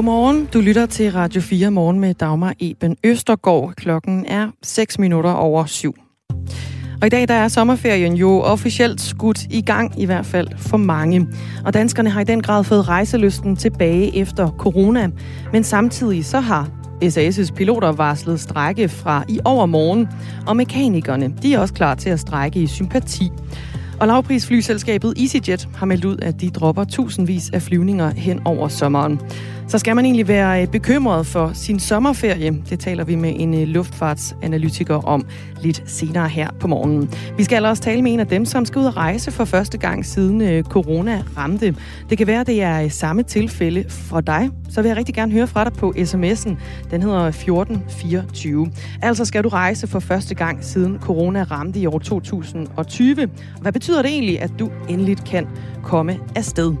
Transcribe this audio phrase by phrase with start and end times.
[0.00, 0.48] Godmorgen.
[0.52, 3.74] Du lytter til Radio 4 morgen med Dagmar Eben Østergaard.
[3.76, 5.94] Klokken er 6 minutter over syv.
[7.00, 10.76] Og i dag der er sommerferien jo officielt skudt i gang, i hvert fald for
[10.76, 11.26] mange.
[11.64, 15.10] Og danskerne har i den grad fået rejselysten tilbage efter corona.
[15.52, 16.68] Men samtidig så har
[17.04, 20.08] SAS' piloter varslet strække fra i overmorgen,
[20.46, 23.30] og mekanikerne de er også klar til at strække i sympati.
[24.00, 29.20] Og lavprisflyselskabet EasyJet har meldt ud, at de dropper tusindvis af flyvninger hen over sommeren.
[29.70, 32.62] Så skal man egentlig være øh, bekymret for sin sommerferie.
[32.70, 35.26] Det taler vi med en øh, luftfartsanalytiker om
[35.60, 37.14] lidt senere her på morgenen.
[37.36, 39.78] Vi skal også tale med en af dem, som skal ud og rejse for første
[39.78, 41.76] gang siden øh, corona ramte.
[42.10, 44.50] Det kan være, det er samme tilfælde for dig.
[44.70, 46.56] Så vil jeg rigtig gerne høre fra dig på sms'en.
[46.90, 48.70] Den hedder 1424.
[49.02, 53.28] Altså skal du rejse for første gang siden corona ramte i år 2020.
[53.60, 55.46] Hvad betyder det egentlig, at du endelig kan
[55.82, 56.74] komme afsted?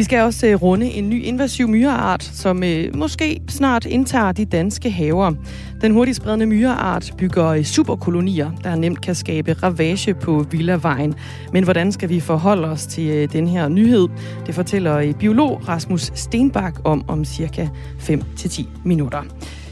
[0.00, 4.44] Vi skal også uh, runde en ny invasiv myreart, som øh, måske snart indtager de
[4.44, 5.32] danske haver.
[5.80, 11.14] Den hurtigt spredende myreart bygger uh, superkolonier, der nemt kan skabe ravage på Villavejen.
[11.52, 14.08] Men hvordan skal vi forholde os til den her nyhed?
[14.46, 19.22] Det fortæller biolog Rasmus Stenbak om om cirka 5-10 minutter.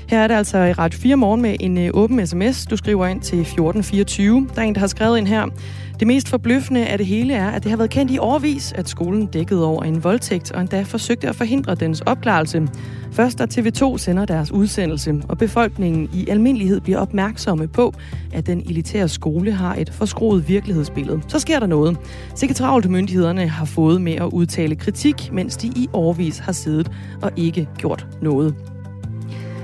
[0.09, 2.67] Her er det altså i Radio 4 morgen med en øh, åben sms.
[2.67, 4.49] Du skriver ind til 1424.
[4.55, 5.47] Der er en, der har skrevet ind her.
[6.01, 8.89] Det mest forbløffende af det hele er, at det har været kendt i årvis, at
[8.89, 12.69] skolen dækkede over en voldtægt og endda forsøgte at forhindre dens opklarelse.
[13.13, 17.95] Først da TV2 sender deres udsendelse, og befolkningen i almindelighed bliver opmærksomme på,
[18.33, 21.21] at den elitære skole har et forskroet virkelighedsbillede.
[21.29, 21.97] Så sker der noget.
[22.35, 26.91] Sikke travlt myndighederne har fået med at udtale kritik, mens de i årvis har siddet
[27.23, 28.55] og ikke gjort noget.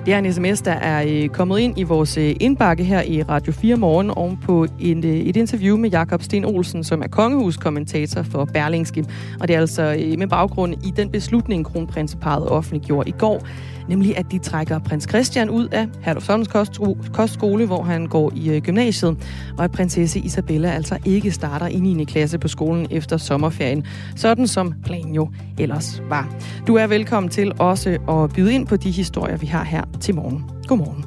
[0.06, 3.23] Det er en sms, der er øh, kommet ind i vores øh, indbakke her i
[3.23, 7.06] Radio 4 Morgen oven på en, øh, et interview med Jakob Sten Olsen, som er
[7.06, 9.05] kongehuskommentator for Berlingske.
[9.40, 13.46] Og det er altså med baggrund i den beslutning, kronprinseparet offentliggjorde i går,
[13.89, 16.48] nemlig at de trækker prins Christian ud af Herlufsholms
[17.12, 19.17] kostskole, hvor han går i øh, gymnasiet,
[19.58, 22.05] og at prinsesse Isabella altså ikke starter i 9.
[22.05, 23.86] klasse på skolen efter sommerferien,
[24.17, 26.34] sådan som planen jo ellers var.
[26.67, 30.14] Du er velkommen til også at byde ind på de historier, vi har her til
[30.14, 30.44] morgen.
[30.68, 31.05] Godmorgen.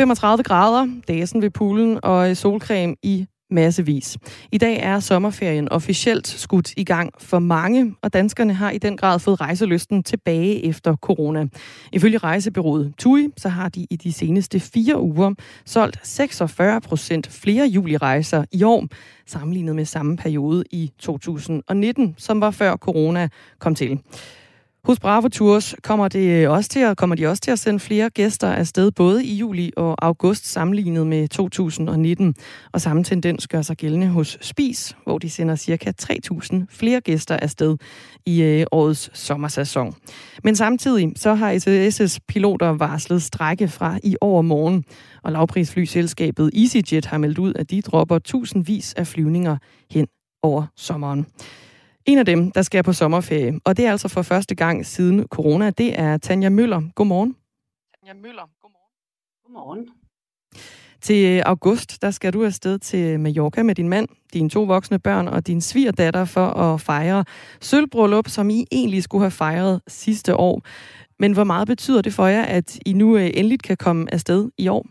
[0.00, 4.18] 35 grader, dasen ved poolen og solcreme i massevis.
[4.52, 8.96] I dag er sommerferien officielt skudt i gang for mange, og danskerne har i den
[8.96, 11.46] grad fået rejselysten tilbage efter corona.
[11.92, 15.34] Ifølge rejsebyrået TUI, så har de i de seneste fire uger
[15.64, 18.86] solgt 46 procent flere julirejser i år,
[19.26, 23.28] sammenlignet med samme periode i 2019, som var før corona
[23.58, 23.98] kom til.
[24.84, 27.80] Hos Bravo Tours kommer, det øh, også til at, kommer de også til at sende
[27.80, 32.34] flere gæster afsted, både i juli og august sammenlignet med 2019.
[32.72, 35.92] Og samme tendens gør sig gældende hos Spis, hvor de sender ca.
[36.02, 37.76] 3.000 flere gæster afsted
[38.26, 39.94] i øh, årets sommersæson.
[40.44, 44.84] Men samtidig så har SAS' piloter varslet strække fra i overmorgen,
[45.22, 49.56] og lavprisflyselskabet EasyJet har meldt ud, at de dropper tusindvis af flyvninger
[49.90, 50.06] hen
[50.42, 51.26] over sommeren.
[52.10, 55.26] En af dem, der skal på sommerferie, og det er altså for første gang siden
[55.26, 56.82] corona, det er Tanja Møller.
[56.94, 57.36] Godmorgen.
[58.00, 58.92] Tanja Møller, godmorgen.
[59.44, 59.88] Godmorgen.
[61.00, 65.28] Til august, der skal du afsted til Mallorca med din mand, dine to voksne børn
[65.28, 67.24] og din svigerdatter for at fejre
[67.60, 70.62] sølvbryllup, som I egentlig skulle have fejret sidste år.
[71.18, 74.50] Men hvor meget betyder det for jer, at I nu øh, endelig kan komme afsted
[74.58, 74.86] i år?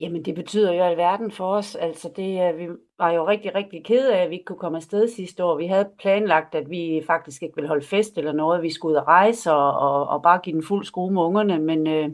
[0.00, 1.74] Jamen, det betyder jo alverden for os.
[1.74, 2.68] Altså, det, vi
[2.98, 5.56] var jo rigtig, rigtig kede af, at vi ikke kunne komme afsted sidste år.
[5.56, 8.62] Vi havde planlagt, at vi faktisk ikke ville holde fest eller noget.
[8.62, 11.58] Vi skulle ud og rejse og, og, og bare give den fuld skrue med ungerne.
[11.58, 12.08] Men øh,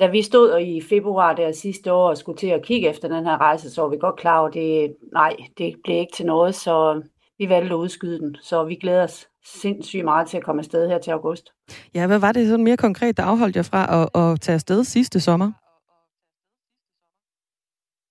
[0.00, 3.24] da vi stod i februar der sidste år og skulle til at kigge efter den
[3.24, 6.26] her rejse, så var vi godt klar over, at det, nej, det blev ikke til
[6.26, 6.54] noget.
[6.54, 7.02] Så
[7.38, 8.36] vi valgte at udskyde den.
[8.42, 11.48] Så vi glæder os sindssygt meget til at komme afsted her til august.
[11.94, 14.84] Ja, hvad var det sådan mere konkret, der afholdt jer fra at, at tage afsted
[14.84, 15.52] sidste sommer?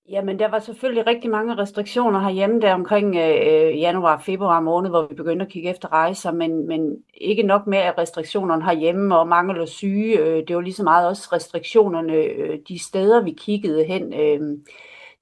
[0.09, 4.89] Jamen, der var selvfølgelig rigtig mange restriktioner herhjemme der omkring øh, øh, januar februar måned,
[4.89, 9.17] hvor vi begyndte at kigge efter rejser, men, men ikke nok med, at restriktionerne herhjemme
[9.17, 13.23] og mangel og syge, øh, det var lige så meget også restriktionerne øh, de steder,
[13.23, 14.13] vi kiggede hen.
[14.13, 14.57] Øh,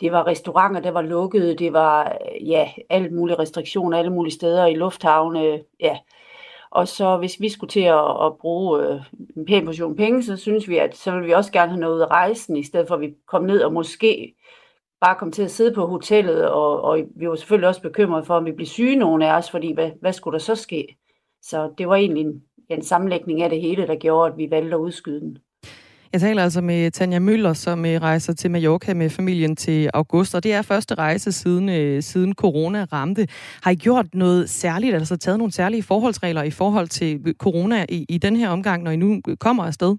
[0.01, 4.33] det var restauranter, der var lukkede, det var øh, ja, alle mulige restriktioner, alle mulige
[4.33, 5.97] steder i lufthavne, ja.
[6.71, 9.01] Og så hvis vi skulle til at, at bruge øh,
[9.37, 11.95] en pæn portion penge, så synes vi, at så vil vi også gerne have noget
[11.95, 14.35] ud af rejsen, i stedet for at vi kom ned og måske
[15.01, 18.35] bare kom til at sidde på hotellet, og, og vi var selvfølgelig også bekymrede for,
[18.35, 20.97] om vi blev syge nogen af os, fordi hvad, hvad skulle der så ske?
[21.41, 24.75] Så det var egentlig en, en sammenlægning af det hele, der gjorde, at vi valgte
[24.75, 25.37] at udskyde den.
[26.13, 30.35] Jeg taler altså med Tanja Møller, som øh, rejser til Mallorca med familien til august,
[30.35, 33.27] og det er første rejse siden, øh, siden corona ramte.
[33.63, 38.05] Har I gjort noget særligt, altså taget nogle særlige forholdsregler i forhold til corona i,
[38.09, 39.95] i den her omgang, når I nu kommer afsted?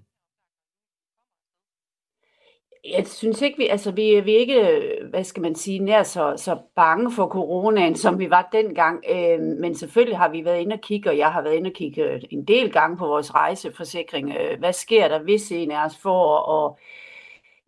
[2.85, 6.33] Jeg synes ikke, vi, altså vi, vi er ikke, hvad skal man sige, nær så,
[6.37, 9.03] så bange for coronaen, som vi var dengang.
[9.09, 11.73] Øh, men selvfølgelig har vi været inde og kigge, og jeg har været inde og
[11.73, 14.33] kigge en del gange på vores rejseforsikring.
[14.39, 16.77] Øh, hvad sker der, hvis en af os får, og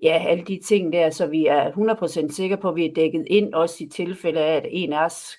[0.04, 3.26] ja, alle de ting der, så vi er 100% sikre på, at vi er dækket
[3.28, 5.38] ind, også i tilfælde af, at en af os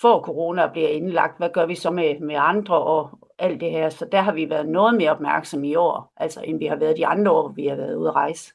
[0.00, 1.38] får corona og bliver indlagt.
[1.38, 3.88] Hvad gør vi så med, med andre og alt det her?
[3.88, 6.96] Så der har vi været noget mere opmærksomme i år, altså end vi har været
[6.96, 8.52] de andre år, hvor vi har været ude at rejse.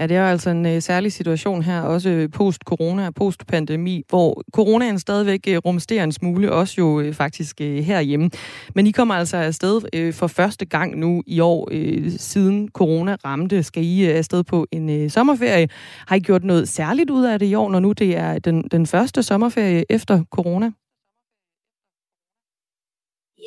[0.00, 4.42] Ja, det er altså en øh, særlig situation her, også øh, post-corona og post-pandemi, hvor
[4.52, 8.30] coronaen stadigvæk øh, rumsterer en smule, også jo øh, faktisk øh, herhjemme.
[8.74, 13.16] Men I kommer altså afsted øh, for første gang nu i år, øh, siden corona
[13.24, 13.62] ramte.
[13.62, 15.68] Skal I øh, afsted på en øh, sommerferie?
[16.06, 18.62] Har I gjort noget særligt ud af det i år, når nu det er den,
[18.70, 20.70] den første sommerferie efter corona?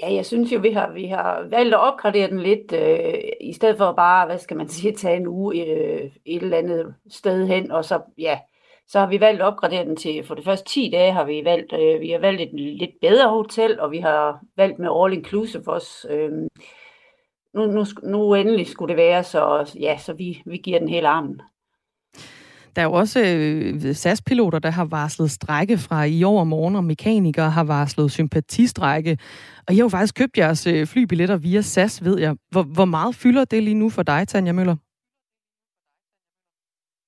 [0.02, 3.54] Ja, jeg synes jo, vi har, vi har valgt at opgradere den lidt, øh, i
[3.54, 7.48] stedet for bare, hvad skal man sige, tage en uge øh, et eller andet sted
[7.48, 8.40] hen, og så, ja,
[8.88, 11.46] så har vi valgt at opgradere den til, for de første 10 dage har vi
[11.46, 15.14] valgt, øh, vi har valgt et lidt bedre hotel, og vi har valgt med all
[15.14, 16.08] inclusive også.
[16.10, 16.32] Øh,
[17.54, 21.08] nu, nu, nu endelig skulle det være, så ja, så vi, vi giver den hele
[21.08, 21.42] armen.
[22.76, 26.76] Der er jo også øh, SAS-piloter, der har varslet strække fra i år og morgen,
[26.76, 29.18] og mekanikere har varslet sympatistrække.
[29.68, 32.36] Og I har jo faktisk købt jeres øh, flybilletter via SAS, ved jeg.
[32.52, 34.76] Hvor, hvor meget fylder det lige nu for dig, Tanja Møller?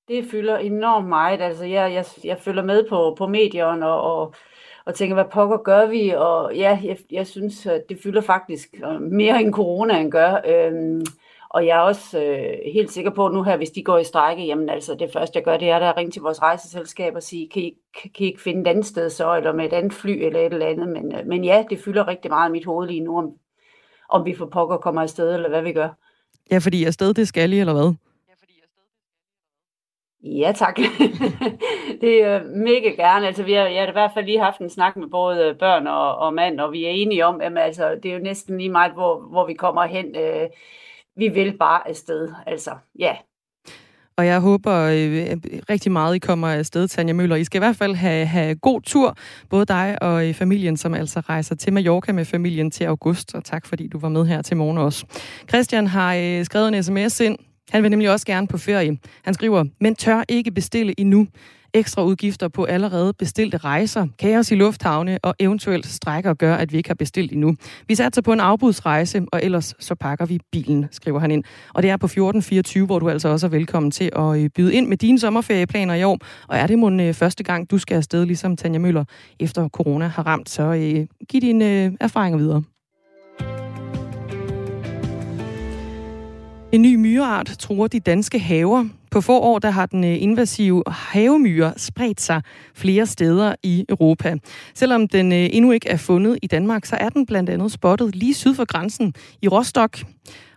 [0.07, 1.41] Det fylder enormt meget.
[1.41, 4.33] Altså, jeg, jeg, jeg følger med på, på medierne og, og,
[4.85, 6.09] og tænker, hvad pokker gør vi?
[6.09, 10.41] Og ja, jeg, jeg synes, at det fylder faktisk øh, mere end corona end gør.
[10.45, 11.05] Øhm,
[11.57, 14.04] og jeg er også øh, helt sikker på, at nu her, hvis de går i
[14.04, 17.24] strække, jamen altså det første, jeg gør, det er at ringe til vores rejseselskab og
[17.24, 19.94] sige, kan I, kan I ikke finde et andet sted så, eller med et andet
[19.94, 20.88] fly eller et eller andet.
[20.89, 23.31] Men, øh, men ja, det fylder rigtig meget i mit hoved lige nu, om,
[24.09, 25.89] om vi får pokker kommer afsted, eller hvad vi gør.
[26.51, 27.94] Ja, fordi afsted, det skal I, eller hvad?
[30.24, 30.77] Ja, tak.
[32.01, 33.27] det er mega gerne.
[33.27, 35.88] Altså, vi har, jeg har i hvert fald lige haft en snak med både børn
[35.88, 38.69] og, og mand, og vi er enige om, at altså, det er jo næsten lige
[38.69, 40.15] meget, hvor, hvor vi kommer hen.
[40.15, 40.50] Øh,
[41.17, 42.29] vi vil bare afsted.
[42.47, 43.15] Altså, ja.
[44.17, 45.37] Og jeg håber øh,
[45.69, 47.35] rigtig meget, I kommer afsted, Tanja Møller.
[47.35, 49.17] I skal i hvert fald have, have god tur,
[49.49, 53.35] både dig og øh, familien, som altså rejser til Mallorca med familien til august.
[53.35, 55.05] Og tak, fordi du var med her til morgen også.
[55.49, 57.37] Christian har øh, skrevet en sms ind.
[57.69, 58.97] Han vil nemlig også gerne på ferie.
[59.23, 61.27] Han skriver, men tør ikke bestille endnu
[61.73, 66.77] ekstra udgifter på allerede bestilte rejser, kaos i lufthavne og eventuelt strækker gør, at vi
[66.77, 67.55] ikke har bestilt endnu.
[67.87, 71.43] Vi satser på en afbudsrejse, og ellers så pakker vi bilen, skriver han ind.
[71.73, 74.73] Og det er på 1424, hvor du altså også er velkommen til at øh, byde
[74.73, 76.19] ind med dine sommerferieplaner i år.
[76.47, 79.03] Og er det mon øh, første gang, du skal afsted, ligesom Tanja Møller,
[79.39, 82.63] efter corona har ramt, så øh, giv dine øh, erfaringer videre.
[86.71, 88.85] En ny myreart truer de danske haver.
[89.11, 92.41] På få år der har den øh, invasive havemyre spredt sig
[92.73, 94.35] flere steder i Europa.
[94.73, 98.15] Selvom den øh, endnu ikke er fundet i Danmark, så er den blandt andet spottet
[98.15, 100.06] lige syd for grænsen i Rostock.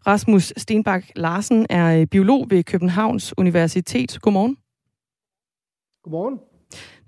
[0.06, 4.18] Rasmus Stenbak Larsen er øh, biolog ved Københavns Universitet.
[4.20, 4.56] Godmorgen.
[6.02, 6.50] Godmorgen.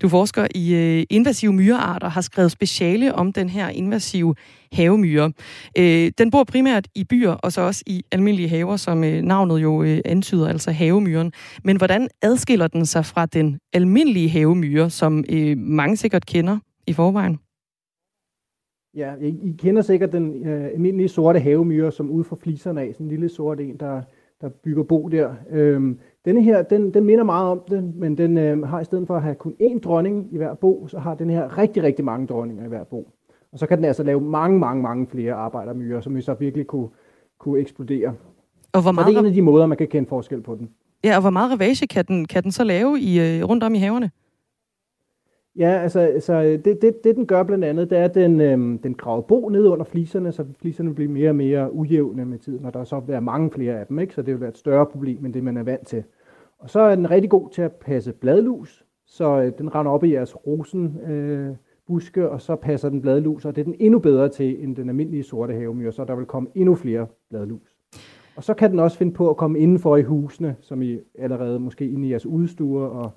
[0.01, 4.35] Du forsker i øh, invasive myrearter har skrevet speciale om den her invasive
[4.71, 5.31] havemyre.
[5.77, 9.61] Øh, den bor primært i byer og så også i almindelige haver, som øh, navnet
[9.61, 11.31] jo øh, antyder, altså havemyren.
[11.63, 16.93] Men hvordan adskiller den sig fra den almindelige havemyre, som øh, mange sikkert kender i
[16.93, 17.39] forvejen?
[18.95, 23.05] Ja, I kender sikkert den øh, almindelige sorte havemyre, som ude fra fliserne af, sådan
[23.05, 24.01] en lille sort en, der,
[24.41, 25.33] der bygger bo der.
[25.49, 29.07] Øhm, denne her, den, den minder meget om den, men den øh, har i stedet
[29.07, 32.05] for at have kun én dronning i hver bo, så har den her rigtig, rigtig
[32.05, 33.09] mange dronninger i hver bo.
[33.51, 36.67] Og så kan den altså lave mange, mange, mange flere arbejdermyrer, som vi så virkelig
[36.67, 36.87] kunne,
[37.37, 38.13] kunne eksplodere.
[38.73, 39.05] Og, hvor meget...
[39.05, 40.69] og det er en af de måder, man kan kende forskel på den.
[41.03, 43.75] Ja, og hvor meget ravage kan den, kan den så lave i, øh, rundt om
[43.75, 44.11] i haverne?
[45.55, 48.77] Ja, altså, altså det, det, det den gør blandt andet, det er, at den, øhm,
[48.77, 52.65] den graver bo ned under fliserne, så fliserne bliver mere og mere ujævne med tiden,
[52.65, 54.13] og der så være mange flere af dem, ikke?
[54.13, 56.03] så det vil være et større problem end det, man er vant til.
[56.59, 60.03] Og så er den rigtig god til at passe bladlus, så øh, den render op
[60.03, 61.55] i jeres rosen øh,
[61.87, 64.89] buske, og så passer den bladlus, og det er den endnu bedre til end den
[64.89, 67.75] almindelige sorte havemyr, så der vil komme endnu flere bladlus.
[68.35, 71.59] Og så kan den også finde på at komme indenfor i husene, som I allerede
[71.59, 73.11] måske inde i jeres udstuer, og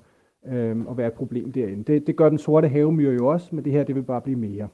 [0.51, 1.83] øh, og være et problem derinde.
[1.93, 4.39] Det, det gør den sorte havemyr jo også, men det her det vil bare blive
[4.39, 4.67] mere.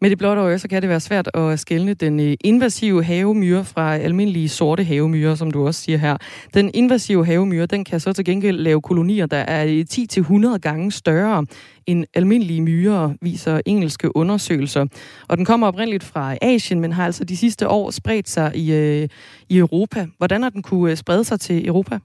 [0.00, 3.64] Med det blotte øje, så kan det være svært at skelne den øh, invasive havemyre
[3.64, 6.16] fra almindelige sorte havemyre, som du også siger her.
[6.54, 10.92] Den invasive havemyre, den kan så til gengæld lave kolonier, der er øh, 10-100 gange
[10.92, 11.46] større
[11.86, 14.86] end almindelige myrer, viser engelske undersøgelser.
[15.28, 18.72] Og den kommer oprindeligt fra Asien, men har altså de sidste år spredt sig i,
[18.74, 19.08] øh,
[19.48, 20.06] i Europa.
[20.16, 21.98] Hvordan har den kunne sprede sig til Europa?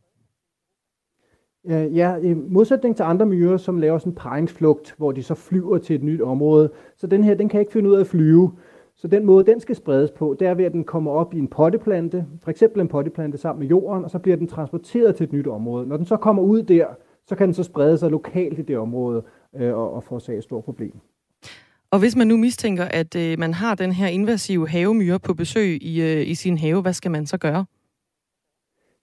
[1.70, 5.77] Ja, i modsætning til andre myrer, som laver sådan en paringsflugt, hvor de så flyver
[5.77, 8.51] til et nyt område, så den her, den kan ikke finde ud af at flyve.
[8.96, 11.39] Så den måde, den skal spredes på, det er ved, at den kommer op i
[11.39, 15.24] en potteplante, for eksempel en potteplante sammen med jorden, og så bliver den transporteret til
[15.24, 15.88] et nyt område.
[15.88, 16.86] Når den så kommer ud der,
[17.27, 19.24] så kan den så sprede sig lokalt i det område
[19.55, 20.93] øh, og, og forårsage et stort problem.
[21.91, 25.84] Og hvis man nu mistænker, at øh, man har den her invasive havemyre på besøg
[25.84, 27.65] i, øh, i sin have, hvad skal man så gøre?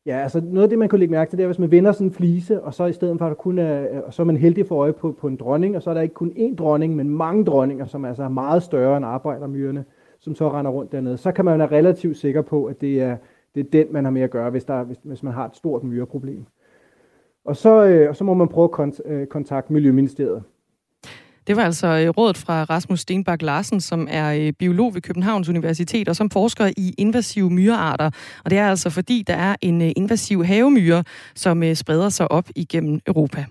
[0.07, 1.93] Ja, altså noget af det, man kunne lægge mærke til, det er, hvis man vender
[1.93, 4.27] sådan en flise, og så i stedet for, at der kun er, og så er
[4.27, 6.55] man heldig for øje på, på en dronning, og så er der ikke kun én
[6.55, 9.85] dronning, men mange dronninger, som altså er meget større end arbejdermyrene,
[10.21, 11.17] som så render rundt dernede.
[11.17, 13.17] Så kan man være relativt sikker på, at det er,
[13.55, 15.57] det er den, man har med at gøre, hvis, der, hvis, hvis man har et
[15.57, 16.45] stort myreproblem.
[17.45, 20.43] Og så, øh, og så må man prøve at kont- øh, kontakte Miljøministeriet.
[21.47, 25.49] Det var altså øh, rådet fra Rasmus Stenbak Larsen, som er øh, biolog ved Københavns
[25.49, 28.11] Universitet og som forsker i invasive myrearter.
[28.45, 31.05] Og det er altså fordi, der er en øh, invasiv havemyre,
[31.35, 33.45] som spreder sig op igennem Europa.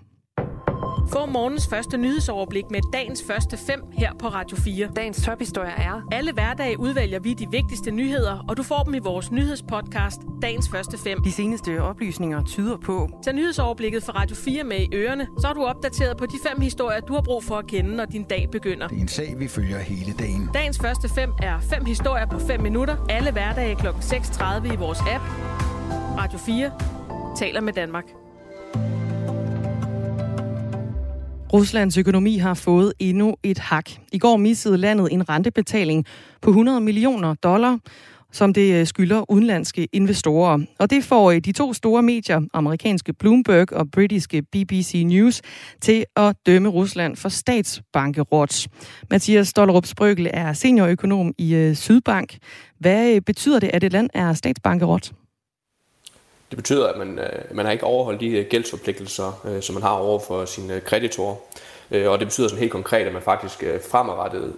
[1.12, 4.88] Få morgens første nyhedsoverblik med dagens første fem her på Radio 4.
[4.96, 6.02] Dagens tophistorie er...
[6.12, 10.68] Alle hverdage udvælger vi de vigtigste nyheder, og du får dem i vores nyhedspodcast, Dagens
[10.68, 11.22] første fem.
[11.22, 13.08] De seneste oplysninger tyder på...
[13.24, 16.60] Tag nyhedsoverblikket fra Radio 4 med i ørerne, så er du opdateret på de fem
[16.60, 18.88] historier, du har brug for at kende, når din dag begynder.
[18.88, 20.50] Det er en sag, vi følger hele dagen.
[20.54, 22.96] Dagens første fem er fem historier på 5 minutter.
[23.08, 23.86] Alle hverdage kl.
[23.86, 25.24] 6.30 i vores app.
[26.18, 26.70] Radio 4
[27.36, 28.04] taler med Danmark.
[31.52, 33.90] Ruslands økonomi har fået endnu et hak.
[34.12, 36.06] I går missede landet en rentebetaling
[36.42, 37.78] på 100 millioner dollar,
[38.32, 40.58] som det øh, skylder udenlandske investorer.
[40.78, 45.42] Og det får øh, de to store medier, amerikanske Bloomberg og britiske BBC News,
[45.80, 48.66] til at dømme Rusland for statsbankerot.
[49.10, 52.38] Mathias Stollerup Sprøgel er seniorøkonom i øh, Sydbank.
[52.78, 55.12] Hvad betyder det, at et land er statsbankerot?
[56.50, 59.82] Det betyder, at man, øh, man har ikke overholdt de øh, gældsforpligtelser, øh, som man
[59.82, 61.36] har over for sine kreditorer.
[62.06, 64.52] Og det betyder sådan helt konkret, at man faktisk fremadrettet,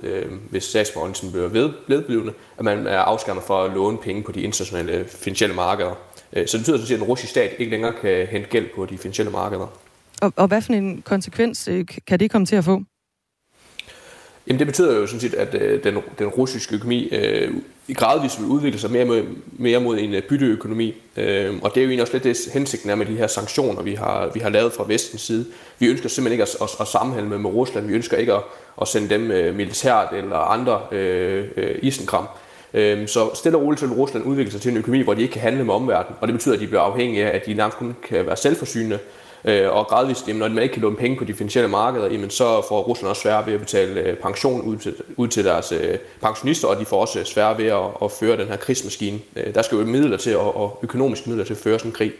[0.51, 1.49] hvis statsborgerelsen bliver
[1.89, 5.95] vedblivende, at man er afskærmet for at låne penge på de internationale finansielle markeder.
[6.33, 8.87] Så det betyder sådan set, at den russiske stat ikke længere kan hente gæld på
[8.87, 9.67] de finansielle markeder.
[10.23, 11.69] Og, og hvad for en konsekvens
[12.07, 12.83] kan det komme til at få?
[14.47, 17.55] Jamen det betyder jo sådan set, at øh, den, den russiske økonomi øh,
[17.95, 19.23] gradvist vil udvikle sig mere mod,
[19.53, 20.95] mere mod en øh, bytteøkonomi.
[21.17, 23.83] Øh, og det er jo egentlig også lidt det hensigten er med de her sanktioner,
[23.83, 25.47] vi har, vi har lavet fra vestens side.
[25.79, 27.87] Vi ønsker simpelthen ikke at, at, at sammenhænge med, med Rusland.
[27.87, 28.43] Vi ønsker ikke at,
[28.81, 32.27] at sende dem øh, militært eller andre øh, øh, isenkram.
[32.75, 35.23] Øh, så stille og roligt så vil Rusland udvikle sig til en økonomi, hvor de
[35.23, 36.17] ikke kan handle med omverdenen.
[36.21, 38.99] Og det betyder, at de bliver afhængige af, at de nærmest kun kan være selvforsynende
[39.45, 42.31] Øh, og gradvist, jamen, når man ikke kan låne penge på de finansielle markeder, jamen,
[42.31, 45.73] så får Rusland også svært ved at betale øh, pension ud til, ud til deres
[45.73, 49.19] øh, pensionister, og de får også øh, svært ved at, at føre den her krigsmaskine.
[49.37, 51.95] Øh, der skal jo midler til, og, og økonomiske midler til at føre sådan en
[51.95, 52.13] krig.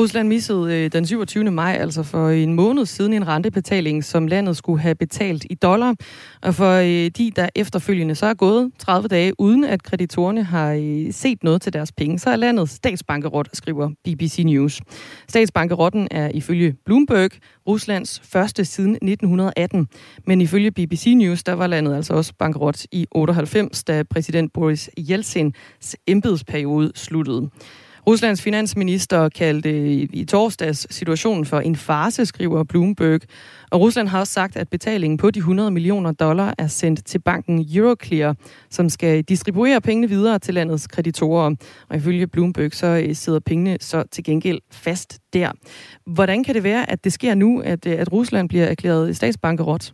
[0.00, 1.50] Rusland missede øh, den 27.
[1.50, 5.94] maj, altså for en måned siden, en rentebetaling, som landet skulle have betalt i dollar.
[6.42, 10.72] Og for øh, de, der efterfølgende så er gået 30 dage, uden at kreditorerne har
[10.72, 14.80] øh, set noget til deres penge, så er landet statsbankerot, skriver BBC News.
[15.28, 17.30] Statsbankerotten er ifølge Bloomberg
[17.66, 19.88] Ruslands første siden 1918.
[20.26, 24.90] Men ifølge BBC News, der var landet altså også bankerot i 98, da præsident Boris
[24.98, 27.50] Jeltsins embedsperiode sluttede.
[28.10, 33.20] Ruslands finansminister kaldte i torsdags situationen for en farse, skriver Bloomberg.
[33.70, 37.18] Og Rusland har også sagt, at betalingen på de 100 millioner dollar er sendt til
[37.18, 38.34] banken Euroclear,
[38.70, 41.54] som skal distribuere pengene videre til landets kreditorer.
[41.88, 45.50] Og ifølge Bloomberg så øh, sidder pengene så til gengæld fast der.
[46.06, 49.92] Hvordan kan det være, at det sker nu, at, øh, at Rusland bliver erklæret statsbankerot?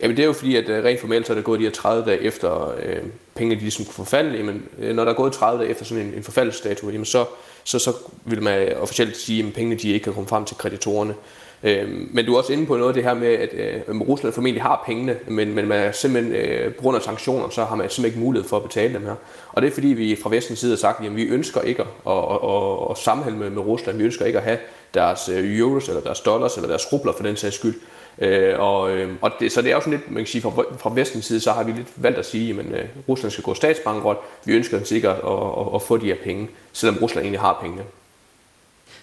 [0.00, 1.72] Jamen det er jo fordi, at øh, rent formelt så er der gået de her
[1.72, 3.02] 30 dage efter øh,
[3.34, 4.36] pengene de ligesom kunne forfalde.
[4.38, 7.24] Jamen, øh, når der er gået 30 dage efter sådan en, en forfaldsdato, jamen så,
[7.64, 7.92] så, så
[8.24, 11.14] vil man øh, officielt sige, at pengene de ikke kan komme frem til kreditorerne.
[11.62, 14.34] Øh, men du er også inde på noget af det her med, at øh, Rusland
[14.34, 17.76] formentlig har pengene, men, men man er simpelthen, øh, på grund af sanktioner, så har
[17.76, 19.14] man simpelthen ikke mulighed for at betale dem her.
[19.52, 22.12] Og det er fordi, vi fra vestens side har sagt, at vi ønsker ikke at,
[22.12, 23.98] at, at, at sammenhælde med, med Rusland.
[23.98, 24.58] Vi ønsker ikke at have
[24.94, 27.74] deres euros, eller deres dollars, eller deres rubler for den sags skyld.
[28.18, 30.50] Øh, og, øh, og det, så det er jo sådan lidt, man kan sige, fra,
[30.78, 33.54] fra vestens side, så har vi lidt valgt at sige, at øh, Rusland skal gå
[33.54, 34.18] statsbankrot.
[34.44, 37.82] Vi ønsker sikkert at, at, at få de her penge, selvom Rusland egentlig har pengene.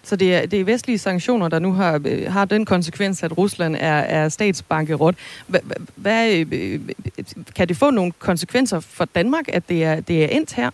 [0.03, 3.37] Så det er, det er vestlige sanktioner, der nu har, øh, har den konsekvens, at
[3.37, 5.15] Rusland er, er statsbankerot.
[5.95, 6.79] Hvad, øh,
[7.55, 10.69] kan det få nogle konsekvenser for Danmark, at det er, det er endt her?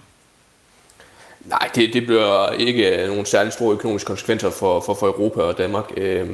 [1.46, 5.58] Nej, det, det bliver ikke nogen særlig store økonomiske konsekvenser for, for, for Europa og
[5.58, 5.86] Danmark.
[5.98, 6.30] Øh,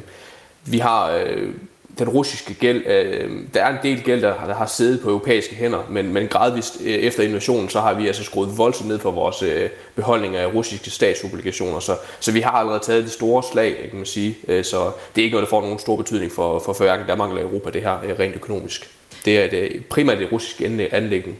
[0.65, 1.53] vi har øh,
[1.99, 5.55] den russiske gæld, øh, der er en del gæld, der, der har siddet på europæiske
[5.55, 9.11] hænder, men, men gradvist øh, efter invasionen, så har vi altså skruet voldsomt ned for
[9.11, 13.87] vores øh, beholdning af russiske statsobligationer, så, så vi har allerede taget det store slag,
[13.89, 16.59] kan man sige, øh, så det er ikke noget, der får nogen stor betydning for,
[16.59, 18.89] for hverken Danmark eller Europa, det her øh, rent økonomisk.
[19.25, 21.37] Det er det, primært det russiske anlæggende.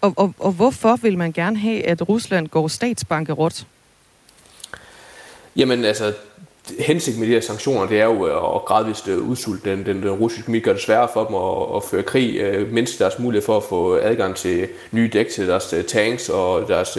[0.00, 3.66] Og, og, og hvorfor vil man gerne have, at Rusland går statsbankerot?
[5.56, 6.12] Jamen altså,
[6.78, 10.02] hensigt med de her sanktioner, det er jo øh, at gradvist øh, udsulte den, den,
[10.02, 13.18] den russiske økonomi, gør det sværere for dem at, at føre krig, øh, mindst deres
[13.18, 16.98] mulighed for at få adgang til nye dæk til deres øh, tanks og deres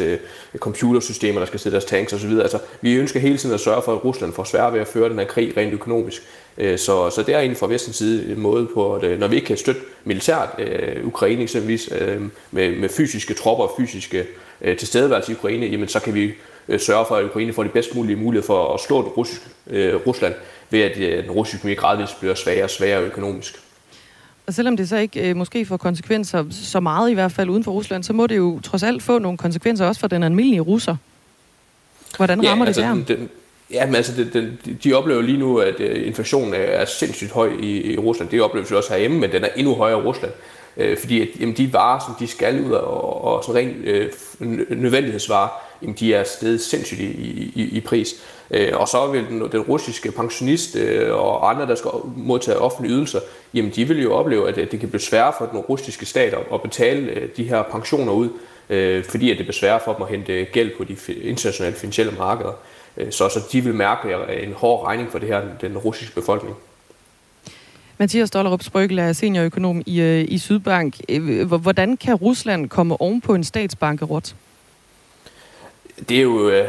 [0.57, 2.39] computersystemer, der skal sidde deres tanks osv.
[2.39, 5.09] Altså, vi ønsker hele tiden at sørge for, at Rusland får sværere ved at føre
[5.09, 6.21] den her krig rent økonomisk.
[6.57, 9.45] Så, så det er egentlig fra vestens side en måde på, at når vi ikke
[9.45, 14.25] kan støtte militært øh, Ukraine eksempelvis øh, med, med fysiske tropper og fysiske
[14.61, 16.33] øh, tilstedeværelse i Ukraine, jamen så kan vi
[16.67, 19.41] øh, sørge for, at Ukraine får de bedst mulige muligheder for at slå det russisk,
[19.67, 20.33] øh, Rusland,
[20.69, 23.59] ved at øh, den russiske økonomi gradvist bliver svagere og svagere økonomisk.
[24.47, 27.63] Og selvom det så ikke øh, måske får konsekvenser så meget i hvert fald uden
[27.63, 30.61] for Rusland, så må det jo trods alt få nogle konsekvenser også for den almindelige
[30.61, 30.95] russer.
[32.17, 33.15] Hvordan rammer ja, altså, det der?
[33.15, 33.29] Den,
[33.71, 37.31] Ja, men altså, det, den, de oplever lige nu, at uh, inflationen er, er sindssygt
[37.31, 38.29] høj i, i Rusland.
[38.29, 40.31] Det oplever vi også herhjemme, men den er endnu højere i Rusland.
[40.77, 44.11] Øh, fordi at, jamen, de varer, som de skal ud og, og sådan rent øh,
[44.77, 45.49] nødvendighedsvarer,
[45.81, 47.05] jamen, de er stedet sindssygt i,
[47.55, 48.15] i, i pris.
[48.51, 52.95] Øh, og så vil den, den russiske pensionist øh, og andre, der skal modtage offentlige
[52.95, 53.19] ydelser,
[53.53, 56.61] jamen de vil jo opleve, at det kan blive sværere for den russiske stat at
[56.61, 58.29] betale øh, de her pensioner ud,
[58.69, 62.13] øh, fordi at det bliver sværere for dem at hente gæld på de internationale finansielle
[62.17, 62.53] markeder.
[62.97, 64.07] Øh, så, så de vil mærke
[64.43, 66.55] en hård regning for det her, den russiske befolkning.
[68.03, 70.95] Mathias Dollerup Sprøgel er seniorøkonom i, øh, i Sydbank.
[71.09, 74.35] Øh, hvordan kan Rusland komme oven på en statsbankerot?
[76.09, 76.65] det er jo, øh,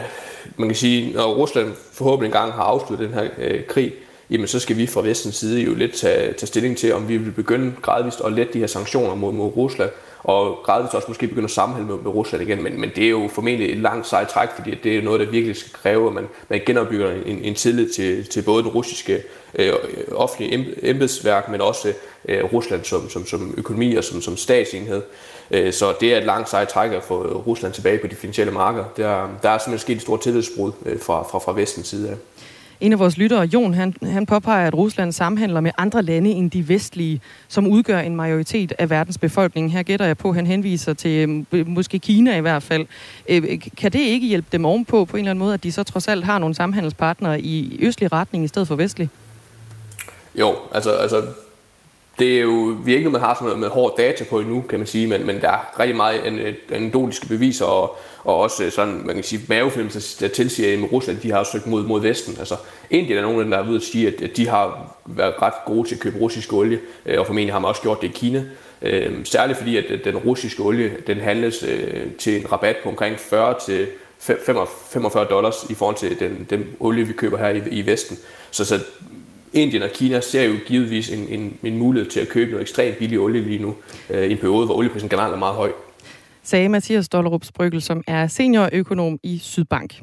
[0.57, 3.93] man kan sige, når Rusland forhåbentlig engang har afsluttet den her øh, krig,
[4.31, 7.17] jamen så skal vi fra vestens side jo lidt tage, tage stilling til, om vi
[7.17, 9.91] vil begynde gradvist at lette de her sanktioner mod, mod Rusland,
[10.25, 12.63] og gradvist også måske begynde at sammenhælde med, med Rusland igen.
[12.63, 15.27] Men, men det er jo formentlig et langt sejt træk, fordi det er noget, der
[15.27, 19.23] virkelig skal kræve, at man, man genopbygger en, en tillid til, til både den russiske
[19.55, 19.73] øh,
[20.13, 21.93] offentlige embedsværk, men også
[22.29, 25.03] øh, Rusland som, som, som økonomi og som, som statsenhed.
[25.51, 28.53] Øh, så det er et langt sejt træk at få Rusland tilbage på de finansielle
[28.53, 28.85] markeder.
[28.97, 32.17] Der, der er simpelthen sket et stort tillidsbrud øh, fra, fra, fra vestens side af.
[32.85, 36.51] En af vores lyttere, Jon, han, han påpeger, at Rusland samhandler med andre lande end
[36.51, 39.73] de vestlige, som udgør en majoritet af verdens befolkning.
[39.73, 42.87] Her gætter jeg på, at han henviser til mm, måske Kina i hvert fald.
[43.29, 45.73] Øh, øh, kan det ikke hjælpe dem ovenpå på en eller anden måde, at de
[45.73, 49.09] så trods alt har nogle samhandelspartnere i østlig retning i stedet for vestlig?
[50.35, 51.23] Jo, altså, altså
[52.19, 54.41] det er jo vi er ikke noget, man har sådan noget med hård data på
[54.41, 56.21] endnu, kan man sige, men, men der er rigtig meget
[56.73, 59.89] anekdotiske beviser og, og også sådan, man kan sige, mavefilm,
[60.21, 62.37] der tilsiger, at Rusland de har søgt mod, mod Vesten.
[62.39, 62.57] Altså,
[62.91, 65.55] Indien er nogen af dem, der er ved at sige, at de har været ret
[65.67, 68.13] gode til at købe russisk olie, øh, og formentlig har man også gjort det i
[68.15, 68.45] Kina.
[68.83, 73.19] Øh, særligt fordi, at den russiske olie, den handles øh, til en rabat på omkring
[73.19, 73.87] 40 til
[74.19, 78.19] 45 dollars i forhold til den, den olie, vi køber her i, i Vesten.
[78.51, 78.81] Så, så
[79.55, 82.99] Indien og Kina ser jo givetvis en, en, en mulighed til at købe noget ekstremt
[82.99, 83.75] billig olie lige nu,
[84.11, 85.73] øh, i en periode, hvor olieprisen generelt er meget høj.
[86.43, 90.03] Sagde Mathias Dollerup Sprøgel, som er seniorøkonom i Sydbank.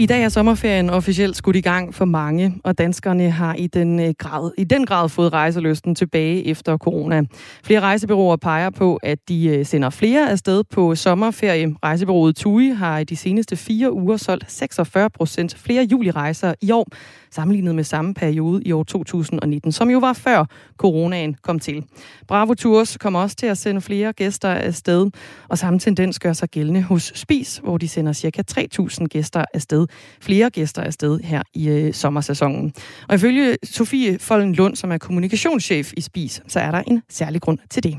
[0.00, 4.00] I dag er sommerferien officielt skudt i gang for mange, og danskerne har i den,
[4.00, 7.22] øh, grad, i den grad fået rejseløsten tilbage efter corona.
[7.64, 11.74] Flere rejsebyråer peger på, at de øh, sender flere afsted på sommerferie.
[11.84, 16.86] Rejsebureauet TUI har i de seneste fire uger solgt 46 procent flere julirejser i år,
[17.30, 20.44] sammenlignet med samme periode i år 2019, som jo var før
[20.76, 21.84] coronaen kom til.
[22.28, 25.10] Bravo Tours kommer også til at sende flere gæster afsted,
[25.48, 28.42] og samme tendens gør sig gældende hos Spis, hvor de sender ca.
[28.52, 29.87] 3.000 gæster afsted.
[30.20, 32.72] Flere gæster afsted her i øh, sommersæsonen.
[33.08, 37.40] Og ifølge Sofie Follen Lund, som er kommunikationschef i Spis, så er der en særlig
[37.40, 37.98] grund til det.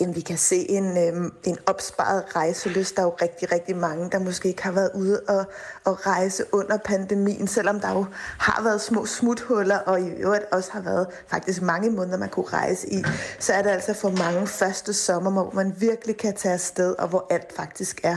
[0.00, 2.96] Jamen, vi kan se en, øh, en opsparet rejselyst.
[2.96, 5.44] Der er jo rigtig, rigtig mange, der måske ikke har været ude og,
[5.84, 8.06] og rejse under pandemien, selvom der jo
[8.38, 12.46] har været små smuthuller, og i øvrigt også har været faktisk mange måneder, man kunne
[12.46, 13.02] rejse i.
[13.38, 17.08] Så er det altså for mange første sommer, hvor man virkelig kan tage afsted, og
[17.08, 18.16] hvor alt faktisk er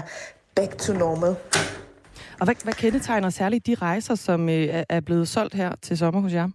[0.56, 1.36] back to normal.
[2.40, 6.22] Og hvad, hvad kendetegner særligt de rejser, som øh, er blevet solgt her til sommer
[6.22, 6.50] hos jer?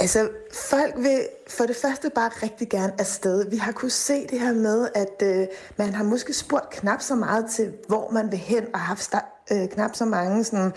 [0.00, 3.50] Altså, folk vil for det første bare rigtig gerne afsted.
[3.50, 7.14] Vi har kunnet se det her med, at øh, man har måske spurgt knap så
[7.14, 9.14] meget til, hvor man vil hen, og haft
[9.52, 10.72] øh, knap så mange sådan,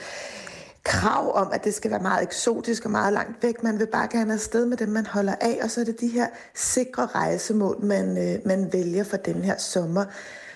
[0.83, 3.63] krav om, at det skal være meget eksotisk og meget langt væk.
[3.63, 6.07] Man vil bare gerne afsted med dem, man holder af, og så er det de
[6.07, 10.05] her sikre rejsemål, man, øh, man vælger for den her sommer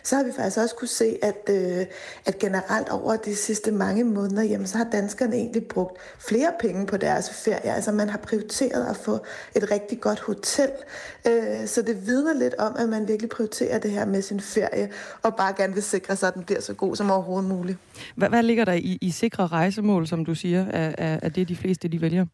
[0.05, 1.85] så har vi faktisk også kunne se, at, øh,
[2.25, 6.85] at generelt over de sidste mange måneder, jamen, så har danskerne egentlig brugt flere penge
[6.85, 7.71] på deres ferie.
[7.71, 9.19] Altså man har prioriteret at få
[9.55, 10.69] et rigtig godt hotel.
[11.27, 14.89] Øh, så det vidner lidt om, at man virkelig prioriterer det her med sin ferie,
[15.23, 17.77] og bare gerne vil sikre sig, at den bliver så god som overhovedet muligt.
[18.15, 21.47] Hvad, hvad ligger der i, i sikre rejsemål, som du siger, er, er, er det
[21.47, 22.25] de fleste, de vælger?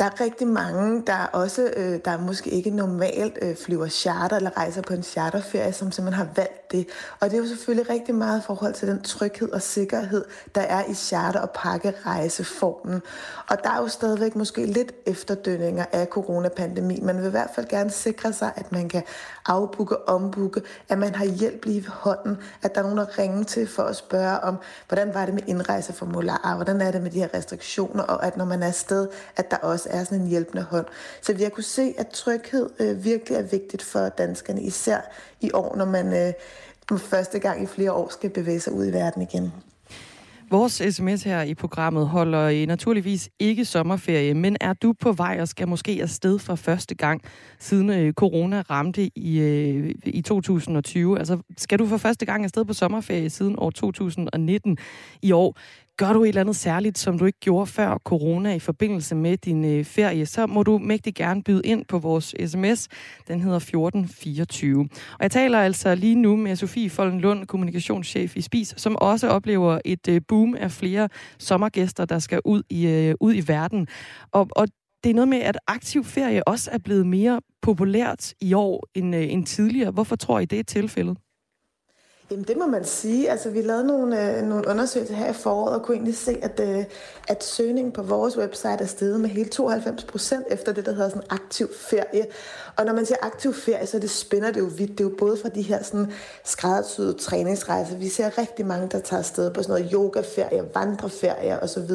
[0.00, 4.56] Der er rigtig mange, der også, øh, der måske ikke normalt øh, flyver charter eller
[4.56, 6.86] rejser på en charterferie, som simpelthen har valgt det.
[7.20, 10.60] Og det er jo selvfølgelig rigtig meget i forhold til den tryghed og sikkerhed, der
[10.60, 13.02] er i charter- og pakkerejseformen.
[13.48, 17.00] Og der er jo stadigvæk måske lidt efterdønninger af coronapandemi.
[17.02, 19.02] Man vil i hvert fald gerne sikre sig, at man kan
[19.46, 23.44] afbooke, ombooke, at man har hjælp lige ved hånden, at der er nogen, at ringe
[23.44, 24.56] til for at spørge om,
[24.88, 28.44] hvordan var det med indrejseformularer, hvordan er det med de her restriktioner, og at når
[28.44, 30.86] man er afsted, at der også er sådan en hjælpende hånd.
[31.22, 35.00] Så vi har kunne se, at tryghed øh, virkelig er vigtigt for danskerne, især
[35.40, 36.32] i år, når man øh,
[36.98, 39.52] første gang i flere år skal bevæge sig ud i verden igen.
[40.50, 45.38] Vores sms her i programmet holder øh, naturligvis ikke sommerferie, men er du på vej
[45.40, 47.22] og skal måske afsted for første gang,
[47.58, 51.18] siden øh, corona ramte i, øh, i 2020?
[51.18, 54.78] Altså, skal du for første gang afsted på sommerferie siden år 2019
[55.22, 55.56] i år?
[56.00, 59.36] Gør du et eller andet særligt, som du ikke gjorde før corona i forbindelse med
[59.36, 62.88] din øh, ferie, så må du mægtig gerne byde ind på vores sms.
[63.28, 64.88] Den hedder 1424.
[65.12, 69.28] Og jeg taler altså lige nu med Sofie Folden Lund, kommunikationschef i Spis, som også
[69.28, 71.08] oplever et øh, boom af flere
[71.38, 73.86] sommergæster, der skal ud i, øh, ud i verden.
[74.32, 74.68] Og, og
[75.04, 79.16] det er noget med, at aktiv ferie også er blevet mere populært i år end,
[79.16, 79.90] øh, end tidligere.
[79.90, 81.16] Hvorfor tror I, det er tilfældet?
[82.30, 83.30] Jamen det må man sige.
[83.30, 86.60] Altså vi lavede nogle, øh, nogle undersøgelser her i foråret og kunne egentlig se, at,
[86.60, 86.84] øh,
[87.28, 91.08] at søgningen på vores website er steget med hele 92 procent efter det, der hedder
[91.08, 92.26] sådan aktiv ferie.
[92.76, 94.90] Og når man siger aktiv ferie, så det spænder det jo vidt.
[94.90, 96.12] Det er jo både fra de her sådan
[96.44, 97.96] skræddersyede træningsrejser.
[97.96, 101.90] Vi ser rigtig mange, der tager afsted på sådan noget yogaferie, vandreferie osv.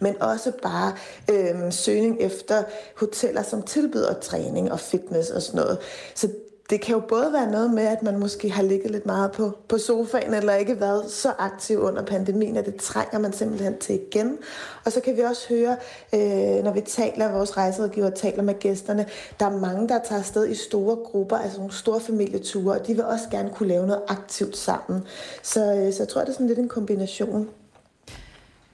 [0.00, 0.92] Men også bare
[1.30, 2.62] øh, søgning efter
[2.96, 5.78] hoteller, som tilbyder træning og fitness og sådan noget.
[6.14, 6.28] Så
[6.70, 9.52] det kan jo både være noget med, at man måske har ligget lidt meget på,
[9.68, 13.94] på sofaen, eller ikke været så aktiv under pandemien, at det trænger man simpelthen til
[13.94, 14.38] igen.
[14.84, 15.76] Og så kan vi også høre,
[16.14, 19.06] øh, når vi taler, vores rejserådgiver taler med gæsterne,
[19.40, 22.94] der er mange, der tager afsted i store grupper, altså nogle store familieture, og de
[22.94, 25.02] vil også gerne kunne lave noget aktivt sammen.
[25.42, 27.48] Så, øh, så jeg tror, det er sådan lidt en kombination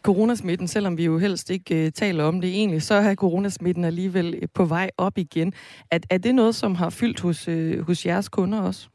[0.02, 4.34] coronasmitten, selvom vi jo helst ikke øh, taler om det egentlig, så er coronasmitten alligevel
[4.34, 5.52] øh, på vej op igen.
[5.90, 8.88] Er, er det noget, som har fyldt hos, øh, hos jeres kunder også?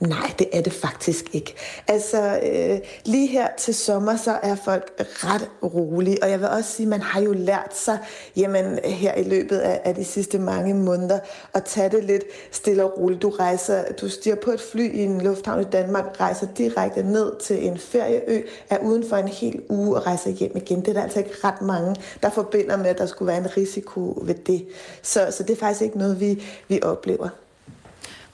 [0.00, 1.54] Nej, det er det faktisk ikke.
[1.88, 6.70] Altså, øh, lige her til sommer, så er folk ret rolige, og jeg vil også
[6.70, 7.98] sige, man har jo lært sig,
[8.36, 11.18] jamen, her i løbet af, af de sidste mange måneder,
[11.54, 13.22] at tage det lidt stille og roligt.
[13.22, 17.40] Du rejser, du stiger på et fly i en lufthavn i Danmark, rejser direkte ned
[17.40, 20.80] til en ferieø, er uden for en hel uge og rejser hjem igen.
[20.80, 23.56] Det er der altså ikke ret mange, der forbinder med, at der skulle være en
[23.56, 24.66] risiko ved det.
[25.02, 27.45] Så, så det er faktisk ikke noget, vi, vi oplever.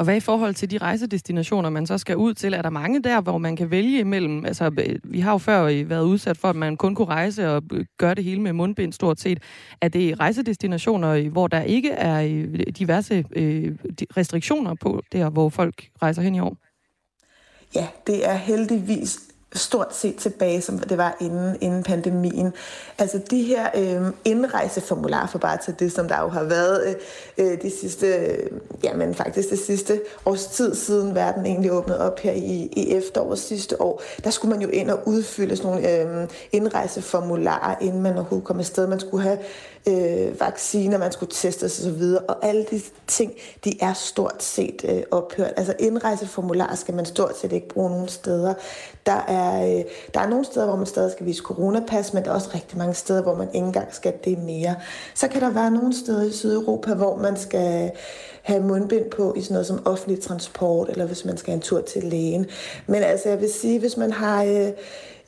[0.02, 2.54] Og hvad i forhold til de rejsedestinationer, man så skal ud til?
[2.54, 4.44] Er der mange der, hvor man kan vælge imellem?
[4.44, 4.70] Altså,
[5.04, 8.14] vi har jo før været udsat for, at man kun kunne rejse og øh, gøre
[8.14, 9.42] det hele med mundbind stort set.
[9.80, 13.72] Er det rejsedestinationer, hvor der ikke er øh, diverse øh,
[14.16, 16.56] restriktioner på der, hvor folk rejser hen i år?
[17.74, 19.20] Ja, det er heldigvis
[19.54, 22.52] stort set tilbage, som det var inden, inden pandemien.
[22.98, 26.96] Altså de her øh, indrejseformularer, for bare til det, som der jo har været
[27.38, 28.50] øh, øh, de sidste, øh,
[28.84, 33.38] jamen faktisk det sidste års tid siden verden egentlig åbnede op her i, i efteråret
[33.38, 38.12] sidste år, der skulle man jo ind og udfylde sådan nogle øh, indrejseformularer, inden man
[38.12, 38.86] overhovedet kom afsted.
[38.86, 39.38] Man skulle have
[39.88, 43.32] øh, vacciner, man skulle testes osv., og alle de ting,
[43.64, 45.52] de er stort set øh, ophørt.
[45.56, 48.54] Altså indrejseformularer skal man stort set ikke bruge nogen steder.
[49.06, 52.30] Der er, øh, der er nogle steder, hvor man stadig skal vise coronapas, men der
[52.30, 54.74] er også rigtig mange steder, hvor man ikke engang skal det mere.
[55.14, 57.90] Så kan der være nogle steder i Sydeuropa, hvor man skal
[58.42, 61.62] have mundbind på i sådan noget som offentlig transport, eller hvis man skal have en
[61.62, 62.46] tur til lægen.
[62.86, 64.68] Men altså, jeg vil sige, hvis man har øh,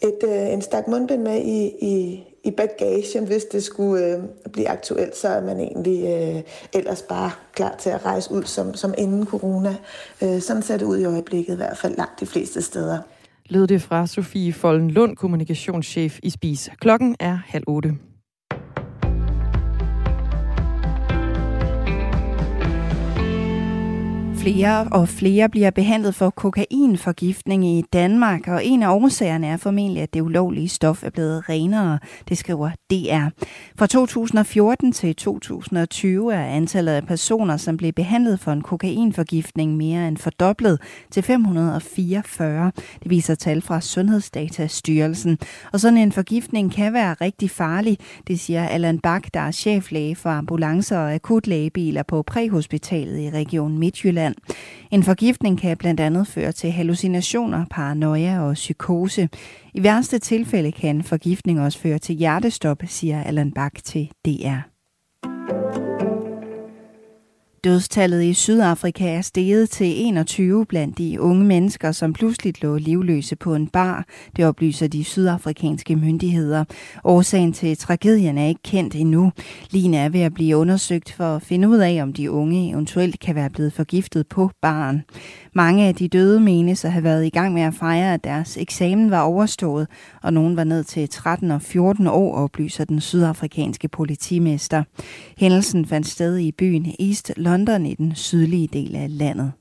[0.00, 4.22] et, øh, en stak mundbind med i, i, i bagagen, hvis det skulle øh,
[4.52, 8.74] blive aktuelt, så er man egentlig øh, ellers bare klar til at rejse ud som,
[8.74, 9.76] som inden corona.
[10.22, 12.98] Øh, sådan ser det ud i øjeblikket, i hvert fald langt de fleste steder.
[13.50, 16.70] Lød det fra Sofie Folden Lund, kommunikationschef i Spis.
[16.80, 17.98] Klokken er halv otte.
[24.44, 30.02] Flere og flere bliver behandlet for kokainforgiftning i Danmark, og en af årsagerne er formentlig,
[30.02, 33.44] at det ulovlige stof er blevet renere, det skriver DR.
[33.78, 40.08] Fra 2014 til 2020 er antallet af personer, som blev behandlet for en kokainforgiftning mere
[40.08, 40.80] end fordoblet
[41.10, 42.72] til 544.
[43.02, 45.38] Det viser tal fra Sundhedsdatastyrelsen.
[45.72, 50.16] Og sådan en forgiftning kan være rigtig farlig, det siger Allan Bak, der er cheflæge
[50.16, 54.33] for ambulancer og akutlægebiler på præhospitalet i Region Midtjylland.
[54.90, 59.28] En forgiftning kan blandt andet føre til hallucinationer, paranoia og psykose.
[59.74, 64.74] I værste tilfælde kan forgiftning også føre til hjertestop, siger Allan Bak til DR.
[67.64, 73.36] Dødstallet i Sydafrika er steget til 21 blandt de unge mennesker, som pludselig lå livløse
[73.36, 74.04] på en bar.
[74.36, 76.64] Det oplyser de sydafrikanske myndigheder.
[77.04, 79.32] Årsagen til tragedien er ikke kendt endnu.
[79.70, 83.20] Lina er ved at blive undersøgt for at finde ud af, om de unge eventuelt
[83.20, 85.02] kan være blevet forgiftet på baren.
[85.56, 88.56] Mange af de døde menes at have været i gang med at fejre, at deres
[88.56, 89.88] eksamen var overstået,
[90.22, 94.84] og nogen var ned til 13 og 14 år, oplyser den sydafrikanske politimester.
[95.38, 99.52] Hændelsen fandt sted i byen East London i den sydlige del af landet.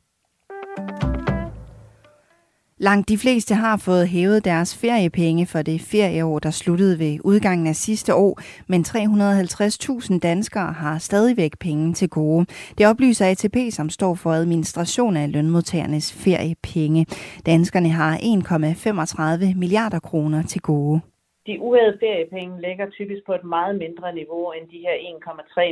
[2.90, 7.68] Langt de fleste har fået hævet deres feriepenge for det ferieår, der sluttede ved udgangen
[7.68, 8.34] af sidste år,
[8.72, 12.46] men 350.000 danskere har stadigvæk penge til gode.
[12.78, 17.06] Det oplyser ATP, som står for administration af lønmodtagernes feriepenge.
[17.46, 21.02] Danskerne har 1,35 milliarder kroner til gode.
[21.48, 24.96] De uhævede feriepenge ligger typisk på et meget mindre niveau end de her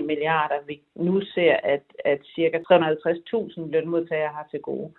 [0.01, 2.57] 1,3 milliarder, vi nu ser, at, at ca.
[2.69, 4.91] 350.000 lønmodtagere har til gode.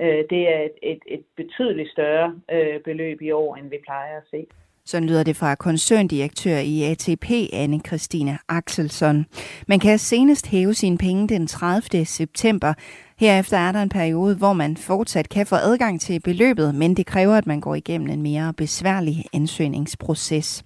[0.00, 4.16] Øh, det er et, et, et betydeligt større øh, beløb i år, end vi plejer
[4.16, 4.46] at se.
[4.84, 9.26] Sådan lyder det fra koncerndirektør i ATP, anne Christine Axelsson.
[9.68, 12.04] Man kan senest hæve sine penge den 30.
[12.04, 12.74] september.
[13.18, 17.06] Herefter er der en periode, hvor man fortsat kan få adgang til beløbet, men det
[17.06, 20.64] kræver, at man går igennem en mere besværlig ansøgningsproces.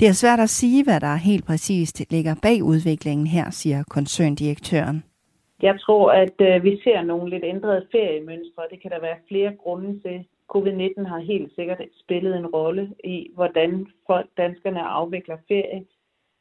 [0.00, 5.02] Det er svært at sige, hvad der helt præcist ligger bag udviklingen her, siger koncerndirektøren.
[5.62, 8.62] Jeg tror, at øh, vi ser nogle lidt ændrede feriemønstre.
[8.70, 10.26] Det kan der være flere grunde til.
[10.56, 15.84] Covid-19 har helt sikkert spillet en rolle i, hvordan folk, danskerne afvikler ferie.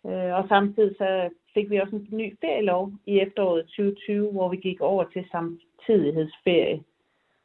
[0.06, 4.58] Øh, og samtidig så fik vi også en ny ferielov i efteråret 2020, hvor vi
[4.58, 6.84] gik over til samtidighedsferie.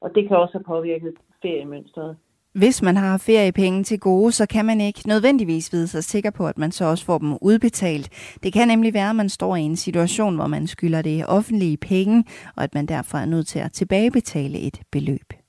[0.01, 2.17] Og det kan også have påvirket feriemønstret.
[2.55, 6.47] Hvis man har feriepenge til gode, så kan man ikke nødvendigvis vide sig sikker på,
[6.47, 8.09] at man så også får dem udbetalt.
[8.43, 11.77] Det kan nemlig være, at man står i en situation, hvor man skylder det offentlige
[11.77, 12.25] penge,
[12.57, 15.44] og at man derfor er nødt til at tilbagebetale et beløb.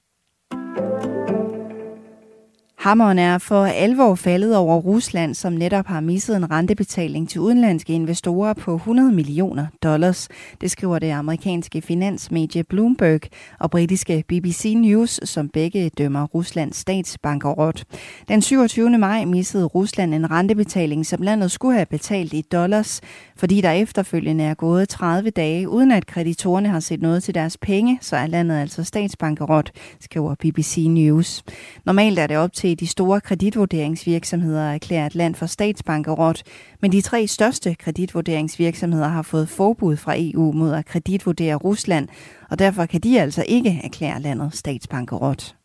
[2.86, 7.94] Hammeren er for alvor faldet over Rusland, som netop har misset en rentebetaling til udenlandske
[7.94, 10.28] investorer på 100 millioner dollars.
[10.62, 13.20] Det skriver det amerikanske finansmedie Bloomberg
[13.60, 17.84] og britiske BBC News, som begge dømmer Ruslands statsbankerot.
[18.28, 18.98] Den 27.
[18.98, 23.02] maj missede Rusland en rentebetaling, som landet skulle have betalt i dollars,
[23.38, 27.58] fordi der efterfølgende er gået 30 dage, uden at kreditorerne har set noget til deres
[27.58, 31.44] penge, så er landet altså statsbankerot, skriver BBC News.
[31.86, 36.44] Normalt er det op til de store kreditvurderingsvirksomheder erklærer et land for statsbankerot,
[36.82, 42.08] men de tre største kreditvurderingsvirksomheder har fået forbud fra EU mod at kreditvurdere Rusland,
[42.50, 45.56] og derfor kan de altså ikke erklære landet statsbankerot.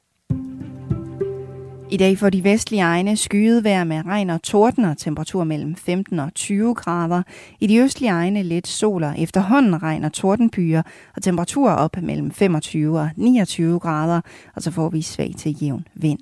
[1.92, 5.76] I dag får de vestlige egne skyet vejr med regn og torden og temperatur mellem
[5.76, 7.22] 15 og 20 grader.
[7.60, 10.82] I de østlige egne lidt sol og efterhånden regn og tordenbyer
[11.16, 14.20] og temperaturer op mellem 25 og 29 grader.
[14.54, 16.18] Og så får vi svag til jævn vind.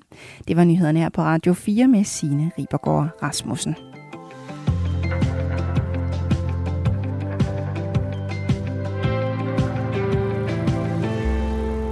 [0.47, 3.75] Det var nyhederne her på Radio 4 med Signe Ribergaard Rasmussen.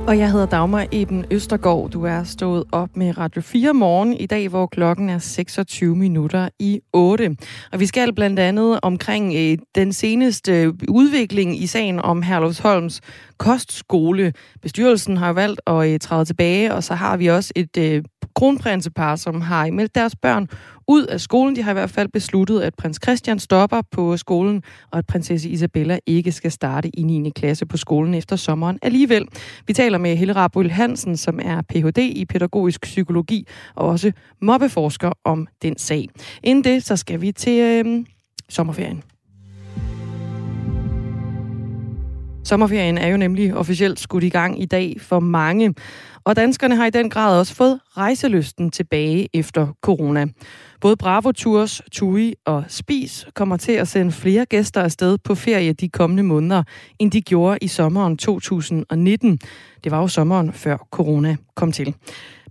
[0.07, 1.89] Og jeg hedder Dagmar Eben Østergaard.
[1.89, 6.49] Du er stået op med Radio 4 morgen i dag, hvor klokken er 26 minutter
[6.59, 7.37] i 8.
[7.71, 13.01] Og vi skal blandt andet omkring øh, den seneste øh, udvikling i sagen om Herlufsholms
[13.37, 14.33] kostskole.
[14.61, 18.03] Bestyrelsen har valgt at øh, træde tilbage, og så har vi også et øh,
[18.37, 20.47] kronprinsepar, som har meldt deres børn
[20.87, 21.55] ud af skolen.
[21.55, 25.49] De har i hvert fald besluttet, at prins Christian stopper på skolen, og at prinsesse
[25.49, 27.29] Isabella ikke skal starte i 9.
[27.29, 29.27] klasse på skolen efter sommeren alligevel.
[29.67, 31.97] Vi taler med Helle Rabul Hansen, som er Ph.D.
[31.97, 36.07] i pædagogisk psykologi og også mobbeforsker om den sag.
[36.43, 38.05] Inden det, så skal vi til øh,
[38.49, 39.03] sommerferien.
[42.47, 45.73] Sommerferien er jo nemlig officielt skudt i gang i dag for mange,
[46.27, 50.25] og danskerne har i den grad også fået rejselysten tilbage efter corona.
[50.81, 55.73] Både Bravo Tours, TUI og Spis kommer til at sende flere gæster afsted på ferie
[55.73, 56.63] de kommende måneder,
[56.99, 59.39] end de gjorde i sommeren 2019.
[59.83, 61.95] Det var jo sommeren før corona kom til.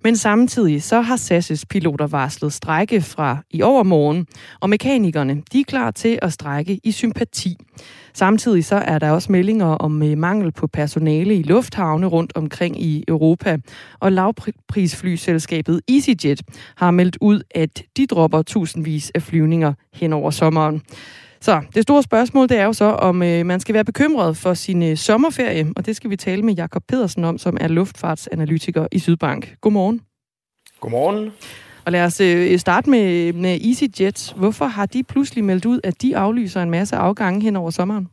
[0.05, 4.27] Men samtidig så har SAS' piloter varslet strække fra i overmorgen,
[4.61, 7.57] og mekanikerne de er klar til at strække i sympati.
[8.15, 12.83] Samtidig så er der også meldinger om øh, mangel på personale i lufthavne rundt omkring
[12.83, 13.59] i Europa,
[14.01, 16.43] og lavprisflyselskabet EasyJet
[16.77, 20.83] har meldt ud, at de dropper tusindvis af flyvninger hen over sommeren.
[21.47, 24.55] Så det store spørgsmål, det er jo så, om øh, man skal være bekymret for
[24.55, 28.87] sin øh, sommerferie, og det skal vi tale med Jakob Pedersen om, som er luftfartsanalytiker
[28.93, 29.57] i Sydbank.
[29.61, 30.01] Godmorgen.
[30.81, 31.31] Godmorgen.
[31.85, 34.35] Og lad os øh, starte med, med EasyJet.
[34.37, 38.09] Hvorfor har de pludselig meldt ud, at de aflyser en masse afgange hen over sommeren?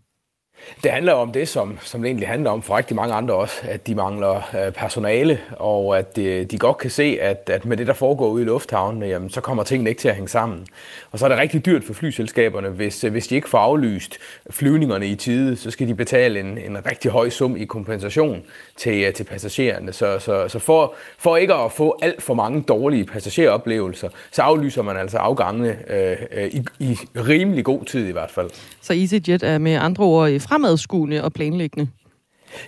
[0.84, 3.56] Det handler om det, som, som det egentlig handler om for rigtig mange andre også,
[3.64, 7.78] at de mangler øh, personale, og at de, de godt kan se, at, at med
[7.78, 10.68] det, der foregår ude i lufthavnen, jamen, så kommer tingene ikke til at hænge sammen.
[11.12, 14.18] Og så er det rigtig dyrt for flyselskaberne, hvis, øh, hvis de ikke får aflyst
[14.50, 18.42] flyvningerne i tide, så skal de betale en, en rigtig høj sum i kompensation
[18.78, 19.94] til, øh, til passagererne.
[19.94, 24.82] Så, så, så for, for ikke at få alt for mange dårlige passageroplevelser, så aflyser
[24.82, 28.50] man altså afgangene øh, øh i, i rimelig god tid i hvert fald.
[28.82, 31.90] Så EasyJet er med andre ord i fremadskuende og planlæggende?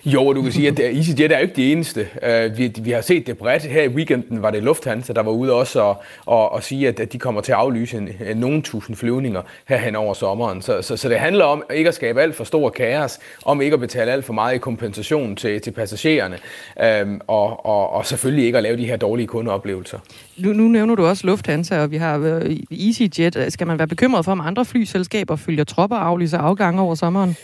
[0.04, 2.08] Jo, du kan sige, at EasyJet er jo ikke det eneste.
[2.22, 3.62] Uh, vi, vi har set det bredt.
[3.62, 7.00] Her i weekenden var det Lufthansa, der var ude også og, og, og sige, at,
[7.00, 10.62] at de kommer til at aflyse en, nogle tusind flyvninger her hen over sommeren.
[10.62, 13.74] Så, så, så det handler om ikke at skabe alt for stor kaos, om ikke
[13.74, 16.38] at betale alt for meget i kompensation til, til passagererne,
[17.02, 19.98] um, og, og, og selvfølgelig ikke at lave de her dårlige kundeoplevelser.
[20.36, 23.46] Nu, nu nævner du også Lufthansa, og vi har uh, EasyJet.
[23.48, 27.36] Skal man være bekymret for, om andre flyselskaber følger tropper og aflyser afgange over sommeren?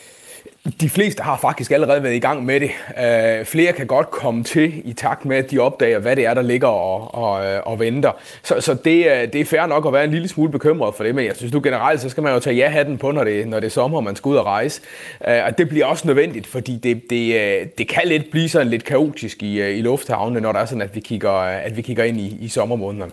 [0.81, 2.71] De fleste har faktisk allerede været i gang med det.
[3.05, 6.35] Øh, flere kan godt komme til i takt med, at de opdager, hvad det er,
[6.35, 8.13] der ligger og, og, øh, og venter.
[8.43, 11.05] Så, så det, øh, det er fair nok at være en lille smule bekymret for
[11.05, 13.49] det, men jeg synes du generelt, så skal man jo tage ja-hatten på, når det,
[13.49, 14.81] når det er sommer, og man skal ud og rejse.
[15.29, 18.69] Øh, og det bliver også nødvendigt, fordi det, det, øh, det kan lidt blive sådan
[18.69, 22.05] lidt kaotisk i, i lufthavnene, når der er sådan, at vi kigger, at vi kigger
[22.05, 23.13] ind i, i sommermånederne.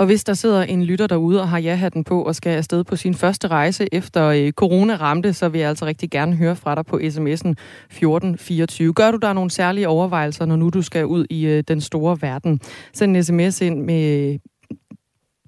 [0.00, 2.96] Og hvis der sidder en lytter derude og har ja-hatten på og skal afsted på
[2.96, 6.74] sin første rejse efter øh, corona ramte, så vil jeg altså rigtig gerne høre fra
[6.74, 8.92] dig på sms'en 1424.
[8.92, 12.18] Gør du der nogle særlige overvejelser, når nu du skal ud i øh, den store
[12.22, 12.60] verden?
[12.92, 14.38] Send en sms ind med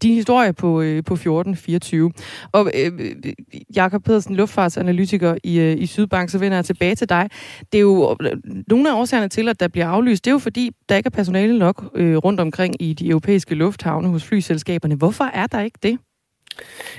[0.03, 2.13] din historie på, øh, på 1424.
[2.53, 3.15] Og øh,
[3.77, 7.29] Jakob Pedersen, luftfartsanalytiker i, øh, i Sydbank, så vender jeg tilbage til dig.
[7.73, 8.17] Det er jo
[8.69, 11.11] nogle af årsagerne til, at der bliver aflyst, det er jo fordi, der ikke er
[11.11, 14.95] personale nok øh, rundt omkring i de europæiske lufthavne hos flyselskaberne.
[14.95, 15.99] Hvorfor er der ikke det?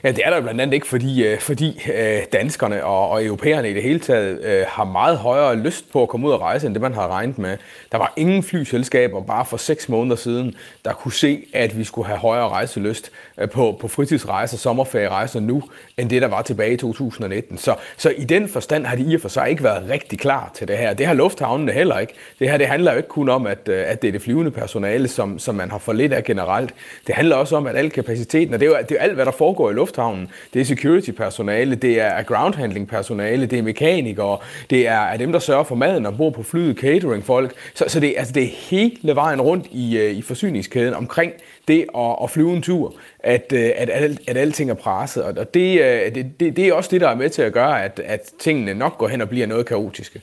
[0.03, 3.69] Ja, det er der blandt andet ikke, fordi, øh, fordi øh, danskerne og, og europæerne
[3.69, 6.67] i det hele taget øh, har meget højere lyst på at komme ud og rejse,
[6.67, 7.57] end det man har regnet med.
[7.91, 12.07] Der var ingen flyselskaber bare for seks måneder siden, der kunne se, at vi skulle
[12.07, 15.63] have højere rejselyst øh, på, på fritidsrejser, sommerferierejser nu,
[15.97, 17.57] end det, der var tilbage i 2019.
[17.57, 20.51] Så, så i den forstand har de i og for sig ikke været rigtig klar
[20.55, 20.93] til det her.
[20.93, 22.13] Det har lufthavnene heller ikke.
[22.39, 25.07] Det her det handler jo ikke kun om, at, at det er det flyvende personale,
[25.07, 26.73] som, som man har for lidt af generelt.
[27.07, 29.25] Det handler også om, at al kapaciteten, og det er jo, det er alt, hvad
[29.25, 30.27] der foregår i lufthavnen.
[30.53, 34.37] Det er security-personale, det er ground-handling-personale, det er mekanikere,
[34.69, 37.53] det er, er dem, der sørger for maden og bor på flyet, catering-folk.
[37.73, 41.33] Så, så det, altså, det er hele vejen rundt i, øh, i forsyningskæden omkring
[41.67, 45.23] det at, at flyve en tur, at, øh, at, at, at alting er presset.
[45.23, 47.83] Og det, øh, det, det, det er også det, der er med til at gøre,
[47.83, 50.21] at, at tingene nok går hen og bliver noget kaotiske.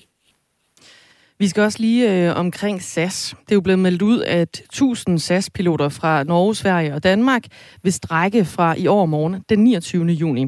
[1.41, 3.35] Vi skal også lige øh, omkring SAS.
[3.45, 7.45] Det er jo blevet meldt ud, at 1000 SAS-piloter fra Norge, Sverige og Danmark
[7.83, 10.07] vil strække fra i år morgen den 29.
[10.07, 10.47] juni.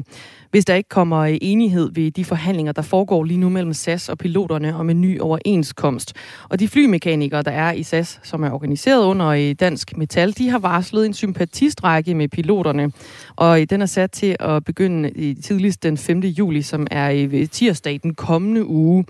[0.51, 4.09] Hvis der ikke kommer øh, enighed ved de forhandlinger, der foregår lige nu mellem SAS
[4.09, 6.13] og piloterne om en ny overenskomst.
[6.49, 10.49] Og de flymekanikere, der er i SAS, som er organiseret under i Dansk Metal, de
[10.49, 12.91] har varslet en sympatistrække med piloterne.
[13.35, 16.19] Og øh, den er sat til at begynde tidligst den 5.
[16.19, 19.05] juli, som er tirsdag den kommende uge.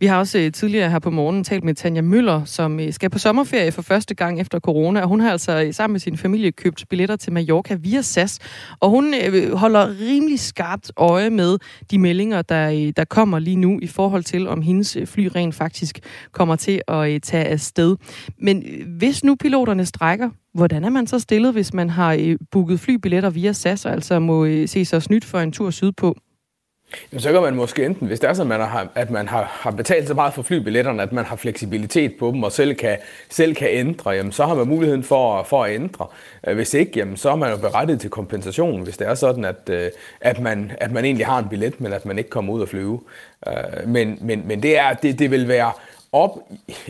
[0.00, 3.10] Vi har også øh, tidligere her på morgenen talt med Tanja Møller, som øh, skal
[3.10, 6.16] på sommerferie for første gang efter corona, og hun har altså øh, sammen med sin
[6.16, 8.38] familie købt billetter til Mallorca via SAS,
[8.80, 9.14] og hun
[9.52, 11.58] holder rimelig skarpt øje med
[11.90, 16.00] de meldinger, der, der kommer lige nu i forhold til, om hendes fly rent faktisk
[16.32, 17.96] kommer til at tage afsted.
[18.38, 18.64] Men
[18.98, 23.52] hvis nu piloterne strækker, hvordan er man så stillet, hvis man har booket flybilletter via
[23.52, 26.16] SAS, og altså må se sig snydt for en tur sydpå?
[27.12, 29.28] Jamen, så kan man måske enten, hvis det er sådan, at man har, at man
[29.28, 32.74] har, har betalt så meget for flybilletterne, at man har fleksibilitet på dem og selv
[32.74, 32.98] kan,
[33.30, 36.06] selv kan ændre, jamen, så har man muligheden for, for at ændre.
[36.46, 39.44] Øh, hvis ikke, jamen, så er man jo berettiget til kompensation, hvis det er sådan,
[39.44, 42.52] at, øh, at, man, at man egentlig har en billet, men at man ikke kommer
[42.52, 43.00] ud og flyve.
[43.46, 45.72] Øh, men, men, men det, er, det, det vil være
[46.14, 46.38] op,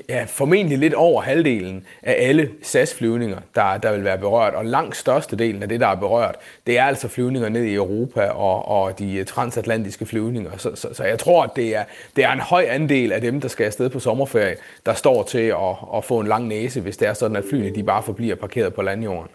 [0.09, 4.97] ja, formentlig lidt over halvdelen af alle SAS-flyvninger, der, der vil være berørt, og langt
[4.97, 8.99] størstedelen af det, der er berørt, det er altså flyvninger ned i Europa og, og
[8.99, 10.51] de transatlantiske flyvninger.
[10.57, 11.85] Så, så, så jeg tror, at det er,
[12.17, 14.57] det er en høj andel af dem, der skal afsted på sommerferie,
[14.87, 17.75] der står til at, at få en lang næse, hvis det er sådan, at flyene
[17.75, 19.31] de bare forbliver parkeret på landjorden.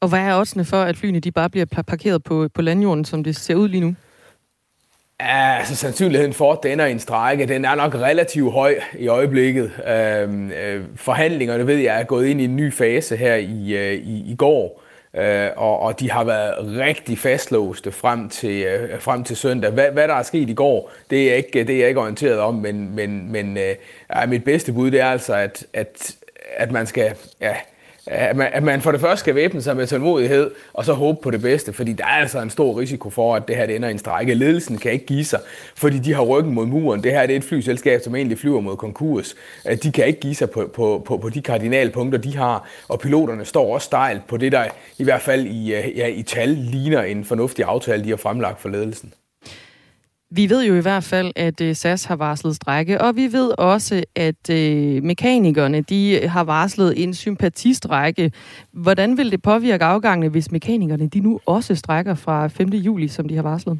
[0.00, 3.24] Og hvad er oddsene for, at flyene de bare bliver parkeret på, på landjorden, som
[3.24, 3.94] det ser ud lige nu?
[5.22, 9.08] Ja, altså sandsynligheden for, at den er en strække, den er nok relativt høj i
[9.08, 9.70] øjeblikket.
[9.88, 13.92] Øhm, øh, forhandlingerne ved jeg er gået ind i en ny fase her i, øh,
[13.92, 14.82] i, i går,
[15.14, 19.70] øh, og, og de har været rigtig fastlåste frem til, øh, frem til søndag.
[19.70, 22.00] Hvad, hvad der er sket i går, det er jeg ikke, det er jeg ikke
[22.00, 26.14] orienteret om, men, men, men øh, mit bedste bud det er altså, at, at,
[26.56, 27.14] at man skal...
[27.40, 27.56] Ja,
[28.06, 31.18] at man, at man for det første skal væbne sig med tålmodighed, og så håbe
[31.22, 33.76] på det bedste, fordi der er altså en stor risiko for, at det her det
[33.76, 34.34] ender i en strække.
[34.34, 35.40] Ledelsen kan ikke give sig,
[35.76, 37.02] fordi de har ryggen mod muren.
[37.02, 39.34] Det her det er et flyselskab, som egentlig flyver mod konkurs.
[39.82, 43.44] De kan ikke give sig på, på, på, på de kardinalpunkter, de har, og piloterne
[43.44, 44.64] står også stejlt på det, der
[44.98, 48.68] i hvert fald i, ja, i tal ligner en fornuftig aftale, de har fremlagt for
[48.68, 49.12] ledelsen.
[50.34, 53.50] Vi ved jo i hvert fald, at øh, SAS har varslet strække, og vi ved
[53.58, 58.32] også, at øh, mekanikerne de har varslet en sympatistrække.
[58.70, 62.68] Hvordan vil det påvirke afgangene, hvis mekanikerne de nu også strækker fra 5.
[62.68, 63.78] juli, som de har varslet?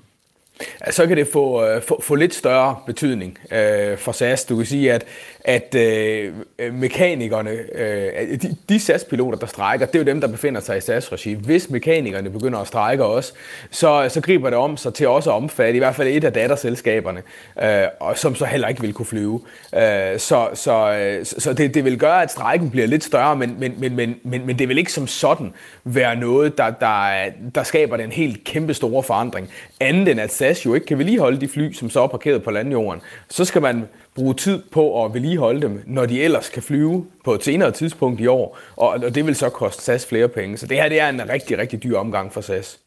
[0.90, 4.44] så kan det få, øh, få, få lidt større betydning øh, for SAS.
[4.44, 5.04] Du kan sige, at,
[5.44, 10.28] at øh, øh, mekanikerne, øh, de, de SAS-piloter, der strækker, det er jo dem, der
[10.28, 11.34] befinder sig i SAS-regi.
[11.34, 13.32] Hvis mekanikerne begynder at strække også,
[13.70, 16.32] så, så griber det om sig til også at omfatte i hvert fald et af
[16.32, 17.22] datterselskaberne,
[17.62, 19.40] øh, og som så heller ikke vil kunne flyve.
[19.74, 23.56] Øh, så så, øh, så det, det vil gøre, at strækken bliver lidt større, men,
[23.58, 25.52] men, men, men, men, men det vil ikke som sådan
[25.84, 29.48] være noget, der, der, der skaber den helt kæmpe store forandring.
[29.80, 32.50] Andet end at SAS jo ikke kan vedligeholde de fly, som så er parkeret på
[32.50, 33.02] landjorden.
[33.28, 33.84] Så skal man
[34.14, 38.20] bruge tid på at vedligeholde dem, når de ellers kan flyve på et senere tidspunkt
[38.20, 40.56] i år, og det vil så koste SAS flere penge.
[40.56, 42.78] Så det her det er en rigtig, rigtig dyr omgang for SAS.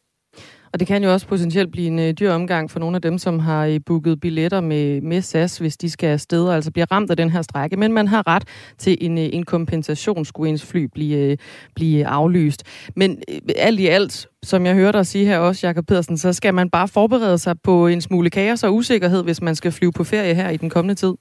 [0.75, 3.17] Og det kan jo også potentielt blive en øh, dyr omgang for nogle af dem,
[3.17, 6.85] som har øh, booket billetter med, med SAS, hvis de skal afsted og altså bliver
[6.91, 7.77] ramt af den her strække.
[7.77, 8.43] Men man har ret
[8.77, 11.37] til en, øh, en kompensation, skulle ens fly blive,
[11.75, 12.63] blive aflyst.
[12.95, 13.21] Men
[13.55, 16.69] alt i alt, som jeg hørte dig sige her også, Jakob Pedersen, så skal man
[16.69, 20.35] bare forberede sig på en smule kaos og usikkerhed, hvis man skal flyve på ferie
[20.35, 21.13] her i den kommende tid.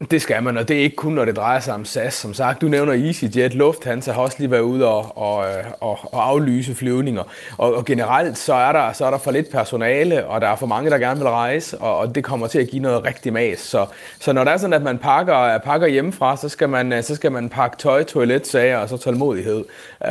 [0.00, 2.14] Det skal man, og det er ikke kun, når det drejer sig om SAS.
[2.14, 5.44] Som sagt, du nævner EasyJet, Lufthansa har også lige været ude og, og,
[5.80, 7.22] og, og aflyse flyvninger.
[7.58, 10.56] Og, og generelt så er, der, så er der for lidt personale, og der er
[10.56, 13.32] for mange, der gerne vil rejse, og, og det kommer til at give noget rigtig
[13.32, 13.58] mas.
[13.58, 13.86] Så,
[14.20, 17.32] så når det er sådan, at man pakker, pakker hjemmefra, så skal man, så skal
[17.32, 19.64] man pakke tøj, toiletsager og så tålmodighed.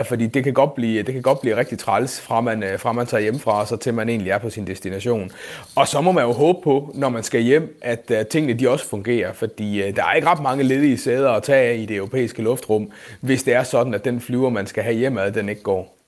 [0.03, 2.91] Fordi det kan godt blive, det kan godt blive rigtig træls, fra man, øh, fra
[2.91, 5.31] man tager hjemmefra, og så til man egentlig er på sin destination.
[5.75, 8.69] Og så må man jo håbe på, når man skal hjem, at, at tingene de
[8.69, 11.85] også fungerer, fordi Øh, der er ikke ret mange ledige sæder at tage af i
[11.85, 15.49] det europæiske luftrum, hvis det er sådan, at den flyver, man skal have hjemme, den
[15.49, 15.99] ikke går.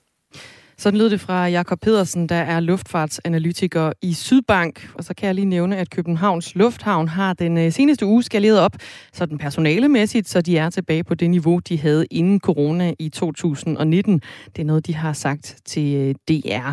[0.82, 4.90] Sådan lyder det fra Jakob Pedersen, der er luftfartsanalytiker i Sydbank.
[4.94, 8.60] Og så kan jeg lige nævne, at Københavns Lufthavn har den øh, seneste uge skaleret
[8.60, 8.72] op,
[9.12, 13.08] så den personalemæssigt, så de er tilbage på det niveau, de havde inden corona i
[13.08, 14.20] 2019.
[14.56, 16.72] Det er noget, de har sagt til øh, DR.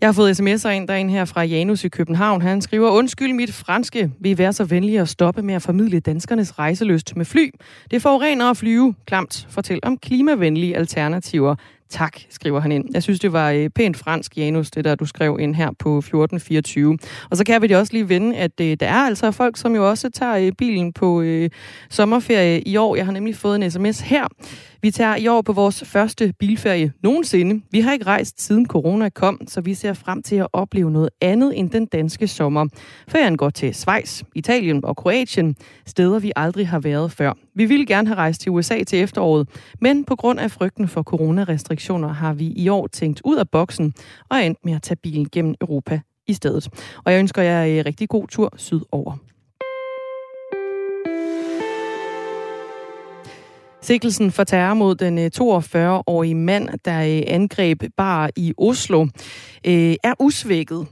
[0.00, 2.42] Jeg har fået sms'er ind, der er en her fra Janus i København.
[2.42, 6.58] Han skriver, undskyld mit franske, vil være så venlige at stoppe med at formidle danskernes
[6.58, 7.50] rejseløst med fly.
[7.90, 8.94] Det forurener at flyve.
[9.06, 9.46] Klamt.
[9.50, 11.54] Fortæl om klimavenlige alternativer.
[11.90, 12.84] Tak, skriver han ind.
[12.94, 15.98] Jeg synes, det var øh, pænt fransk, Janus, det der du skrev ind her på
[15.98, 16.98] 1424.
[17.30, 19.88] Og så kan vi også lige vende, at øh, der er altså folk, som jo
[19.88, 21.50] også tager øh, bilen på øh,
[21.90, 22.96] sommerferie i år.
[22.96, 24.26] Jeg har nemlig fået en sms her.
[24.82, 27.62] Vi tager i år på vores første bilferie nogensinde.
[27.70, 31.10] Vi har ikke rejst siden corona kom, så vi ser frem til at opleve noget
[31.20, 32.66] andet end den danske sommer.
[33.08, 35.56] Ferien går til Schweiz, Italien og Kroatien,
[35.86, 37.32] steder vi aldrig har været før.
[37.54, 39.48] Vi ville gerne have rejst til USA til efteråret,
[39.80, 43.94] men på grund af frygten for coronarestriktioner har vi i år tænkt ud af boksen
[44.28, 46.68] og endt med at tage bilen gennem Europa i stedet.
[47.04, 49.18] Og jeg ønsker jer en rigtig god tur sydover.
[53.88, 59.06] Sikkelsen for terror mod den øh, 42-årige mand, der øh, angreb bar i Oslo,
[59.66, 60.86] øh, er usvækket.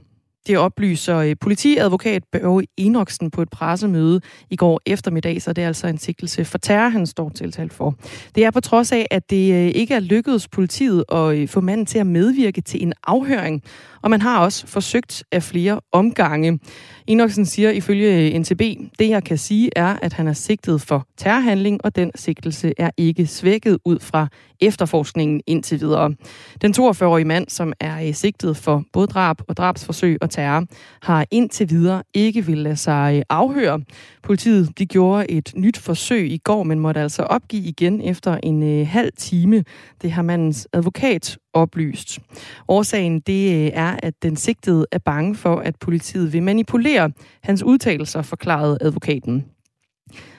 [0.47, 5.87] Det oplyser politiadvokat Børge Enoksen på et pressemøde i går eftermiddag, så det er altså
[5.87, 7.95] en sigtelse for terror, han står tiltalt for.
[8.35, 11.99] Det er på trods af, at det ikke er lykkedes politiet at få manden til
[11.99, 13.63] at medvirke til en afhøring,
[14.01, 16.59] og man har også forsøgt af flere omgange.
[17.07, 18.61] Enoksen siger ifølge øh, NTB,
[18.99, 22.89] det jeg kan sige er, at han er sigtet for terrorhandling, og den sigtelse er
[22.97, 24.27] ikke svækket ud fra
[24.61, 26.13] efterforskningen indtil videre.
[26.61, 30.65] Den 42-årige mand, som er øh, sigtet for både drab og drabsforsøg og terror,
[31.01, 33.81] har indtil videre ikke vil lade sig øh, afhøre.
[34.23, 38.85] Politiet de gjorde et nyt forsøg i går, men måtte altså opgive igen efter en
[38.85, 39.63] halv time.
[40.01, 42.19] Det har mandens advokat oplyst.
[42.67, 47.11] Årsagen det øh, er, at den sigtede er bange for, at politiet vil manipulere
[47.43, 49.45] hans udtalelser, forklarede advokaten.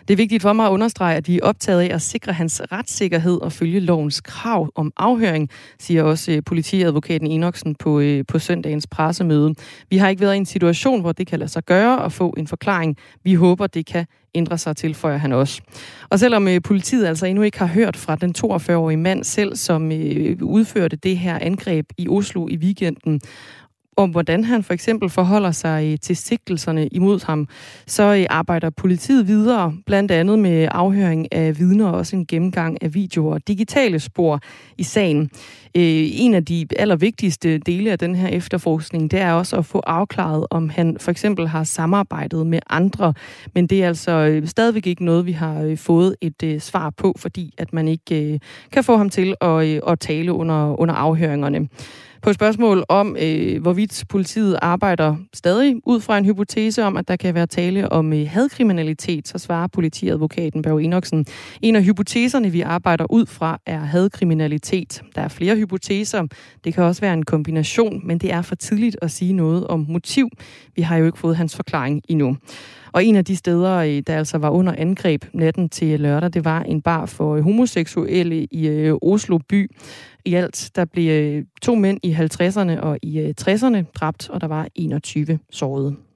[0.09, 2.63] Det er vigtigt for mig at understrege, at vi er optaget af at sikre hans
[2.73, 8.39] retssikkerhed og følge lovens krav om afhøring, siger også øh, politiadvokaten Enoksen på, øh, på
[8.39, 9.55] søndagens pressemøde.
[9.91, 12.35] Vi har ikke været i en situation, hvor det kan lade sig gøre og få
[12.37, 12.97] en forklaring.
[13.25, 15.63] Vi håber, det kan ændre sig, tilføjer han også.
[16.09, 19.93] Og selvom øh, politiet altså endnu ikke har hørt fra den 42-årige mand selv, som
[19.93, 23.21] øh, udførte det her angreb i Oslo i weekenden,
[23.99, 27.49] om hvordan han for eksempel forholder sig til sigtelserne imod ham,
[27.87, 32.83] så øh, arbejder politiet videre, blandt andet med afhøring af vidner og også en gennemgang
[32.83, 34.41] af videoer og digitale spor
[34.79, 35.31] i sagen.
[35.75, 39.79] Øh, en af de allervigtigste dele af den her efterforskning, det er også at få
[39.79, 43.15] afklaret, om han for eksempel har samarbejdet med andre.
[43.55, 47.55] Men det er altså øh, stadigvæk ikke noget, vi har fået et svar på, fordi
[47.59, 48.41] at man ikke
[48.73, 51.69] kan få ham til at, at tale under, under afhøringerne.
[52.23, 57.09] På et spørgsmål om, øh, hvorvidt politiet arbejder stadig ud fra en hypotese om, at
[57.09, 61.27] der kan være tale om øh, hadkriminalitet, så svarer politiadvokaten Børge Enoksen.
[61.63, 65.03] En af hypoteserne, vi arbejder ud fra, er hadkriminalitet.
[65.15, 66.27] Der er flere hypoteser.
[66.65, 69.87] Det kan også være en kombination, men det er for tidligt at sige noget om
[69.89, 70.29] motiv.
[70.77, 72.37] Vi har jo ikke fået hans forklaring endnu.
[72.93, 76.45] Og en af de steder, øh, der altså var under angreb natten til lørdag, det
[76.45, 79.71] var en bar for øh, homoseksuelle i øh, Oslo by.
[80.25, 84.69] I alt der blev to mænd i 50'erne og i 60'erne dræbt, og der var
[84.75, 86.08] 21 sårede.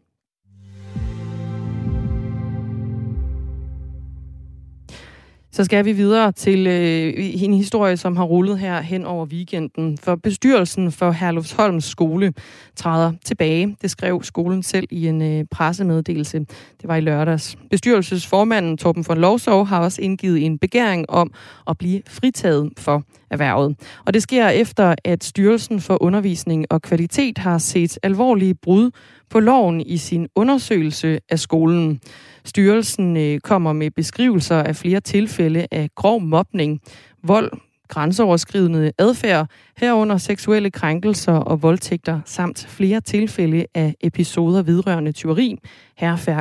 [5.55, 9.99] Så skal vi videre til øh, en historie, som har rullet her hen over weekenden.
[9.99, 12.33] For bestyrelsen for Herlufsholms skole
[12.77, 13.77] træder tilbage.
[13.83, 16.39] Det skrev skolen selv i en øh, pressemeddelelse.
[16.39, 17.57] Det var i lørdags.
[17.71, 21.33] Bestyrelsesformanden Torben von Lovsov har også indgivet en begæring om
[21.69, 23.03] at blive fritaget for
[23.33, 23.77] erhvervet.
[24.07, 28.91] Og det sker efter, at Styrelsen for Undervisning og Kvalitet har set alvorlige brud
[29.31, 32.01] på loven i sin undersøgelse af skolen.
[32.45, 36.81] Styrelsen øh, kommer med beskrivelser af flere tilfælde af grov mobning,
[37.25, 37.53] vold,
[37.93, 45.57] grænseoverskridende adfærd, herunder seksuelle krænkelser og voldtægter, samt flere tilfælde af episoder vedrørende tyveri,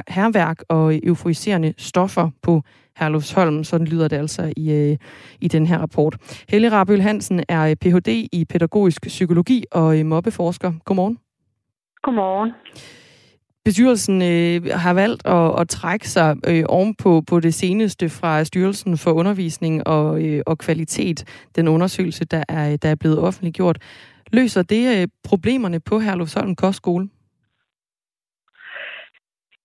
[0.07, 2.61] herværk og euforiserende stoffer på
[2.97, 3.63] Herlufsholm.
[3.63, 4.97] Sådan lyder det altså i, øh,
[5.41, 6.17] i den her rapport.
[6.49, 8.07] Helle Rabøl Hansen er øh, Ph.D.
[8.31, 10.73] i pædagogisk psykologi og øh, mobbeforsker.
[10.85, 11.17] Godmorgen.
[12.03, 12.51] Godmorgen.
[13.65, 18.97] Bestyrelsen øh, har valgt at, at trække sig øh, ovenpå på det seneste fra Styrelsen
[18.97, 23.77] for Undervisning og, øh, og Kvalitet, den undersøgelse, der er, der er blevet offentliggjort.
[24.33, 27.09] Løser det øh, problemerne på Herlufsholm Kostskole?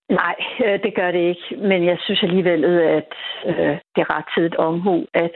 [0.09, 1.69] Nej, øh, det gør det ikke.
[1.69, 2.65] Men jeg synes alligevel,
[2.99, 3.13] at
[3.47, 5.31] øh, det er ret tidligt omhu, at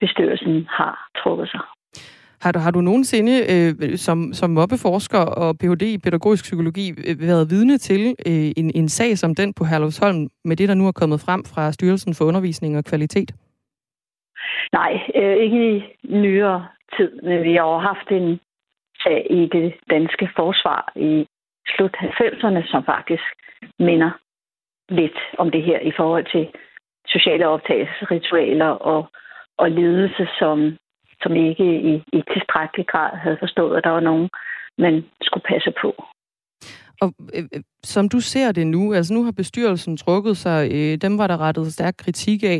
[0.00, 1.60] bestyrelsen har trukket sig.
[2.42, 5.82] Har du, har du nogensinde øh, som, som mobbeforsker og Ph.D.
[5.82, 10.28] i pædagogisk psykologi øh, været vidne til øh, en, en sag som den på Herlufsholm
[10.44, 13.30] med det, der nu er kommet frem fra Styrelsen for Undervisning og Kvalitet?
[14.72, 16.66] Nej, øh, ikke i nyere
[16.96, 17.10] tid.
[17.22, 18.40] Men vi har jo haft en
[19.02, 21.26] sag i det danske forsvar i
[21.76, 23.26] slut 90'erne, som faktisk
[23.78, 24.10] minder
[24.88, 26.48] lidt om det her i forhold til
[27.06, 29.06] sociale optagelsesritualer og,
[29.58, 30.76] og ledelse, som
[31.22, 34.28] som ikke i, i tilstrækkelig grad havde forstået, at der var nogen,
[34.78, 35.90] man skulle passe på.
[37.02, 40.96] Og øh, øh, som du ser det nu, altså nu har bestyrelsen trukket sig, øh,
[41.04, 42.58] dem var der rettet stærk kritik af.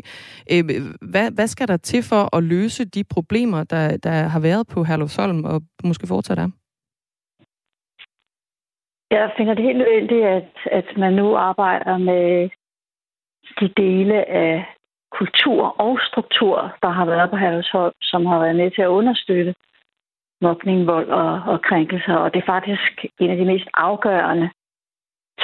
[0.53, 0.65] Øh,
[1.13, 4.85] hvad, hvad skal der til for at løse de problemer, der, der har været på
[4.85, 6.49] Herlufsholm og måske fortsat er?
[9.11, 12.51] Jeg finder det helt nødvendigt, at, at man nu arbejder med
[13.61, 14.65] de dele af
[15.19, 19.55] kultur og struktur, der har været på Herresholm, som har været med til at understøtte
[20.41, 22.15] mobning, vold og, og krænkelser.
[22.15, 24.51] Og det er faktisk en af de mest afgørende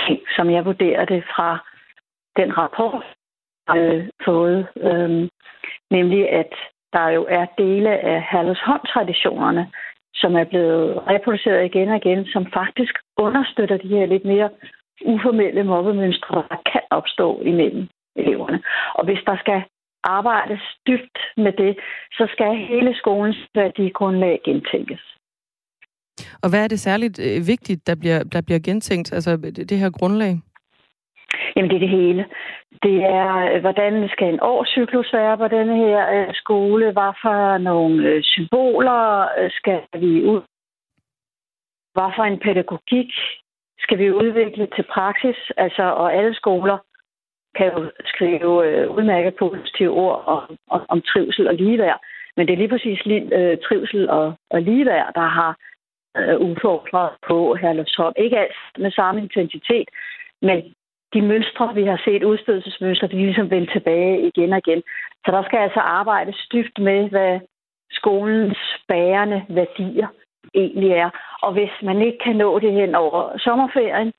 [0.07, 1.59] ting, som jeg vurderer det fra
[2.37, 3.05] den rapport,
[3.67, 4.69] jeg har øh, fået.
[4.77, 5.29] Øhm,
[5.91, 6.53] nemlig, at
[6.93, 9.73] der jo er dele af Herlevsholm-traditionerne,
[10.15, 14.51] som er blevet reproduceret igen og igen, som faktisk understøtter de her lidt mere
[15.05, 17.89] uformelle mobbemønstre, der kan opstå imellem
[18.19, 18.63] eleverne.
[18.95, 19.63] Og hvis der skal
[20.05, 21.79] arbejdes dybt med det,
[22.13, 25.03] så skal hele skolens værdigrundlag gentænkes.
[26.43, 29.37] Og hvad er det særligt øh, vigtigt, der bliver, der bliver gentænkt, altså
[29.71, 30.33] det her grundlag?
[31.57, 32.25] Jamen, det er det hele.
[32.83, 36.93] Det er, øh, hvordan skal en årscyklus være på denne her øh, skole?
[36.93, 40.43] Hvad for nogle øh, symboler øh, skal vi ud?
[41.95, 43.13] Hvad for en pædagogik
[43.79, 45.37] skal vi udvikle til praksis?
[45.57, 46.79] Altså, og alle skoler
[47.59, 52.01] kan jo skrive øh, udmærket positive ord om, om, om trivsel og ligeværd.
[52.37, 55.57] Men det er lige præcis lige, øh, trivsel og, og ligeværd, der har
[56.17, 58.15] øh, udfordret på Herlufsholm.
[58.17, 59.89] Ikke alt med samme intensitet,
[60.43, 60.59] men
[61.15, 64.83] de mønstre, vi har set, udstødelsesmønstre, de er ligesom vendt tilbage igen og igen.
[65.25, 67.41] Så der skal altså arbejde styft med, hvad
[67.91, 70.09] skolens bærende værdier
[70.55, 71.11] egentlig er.
[71.43, 74.13] Og hvis man ikke kan nå det hen over sommerferien,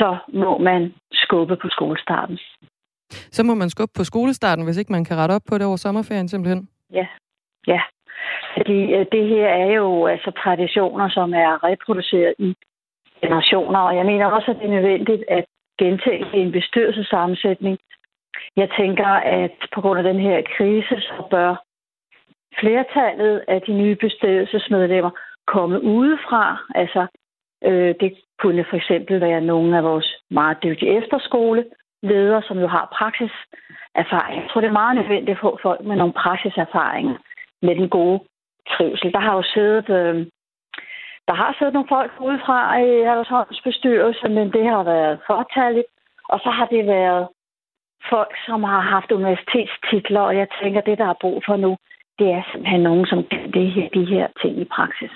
[0.00, 2.38] så må man skubbe på skolestarten.
[3.36, 5.76] Så må man skubbe på skolestarten, hvis ikke man kan rette op på det over
[5.76, 6.68] sommerferien simpelthen?
[6.92, 7.06] Ja,
[7.66, 7.80] ja.
[8.56, 12.54] Fordi øh, det her er jo altså traditioner, som er reproduceret i
[13.22, 15.44] generationer, og jeg mener også, at det er nødvendigt at
[15.78, 17.78] gentænke en bestyrelsesammensætning.
[18.56, 21.54] Jeg tænker, at på grund af den her krise, så bør
[22.60, 25.10] flertallet af de nye bestyrelsesmedlemmer
[25.46, 26.44] komme udefra.
[26.74, 27.06] Altså,
[27.64, 32.94] øh, det kunne for eksempel være nogle af vores meget dygtige efterskoleledere, som jo har
[32.98, 34.42] praksiserfaring.
[34.42, 37.16] Jeg tror, det er meget nødvendigt at få folk med nogle praksiserfaringer
[37.62, 38.20] med den gode
[38.68, 39.12] trivsel.
[39.12, 40.26] Der har jo siddet, øh,
[41.28, 45.86] der har siddet nogle folk udefra i Aldersholms bestyrelse, men det har været fortalligt.
[46.28, 47.28] Og så har det været
[48.10, 51.76] folk, som har haft universitetstitler, og jeg tænker, det, der er brug for nu,
[52.18, 55.10] det er simpelthen nogen, som kan det her, de her ting i praksis.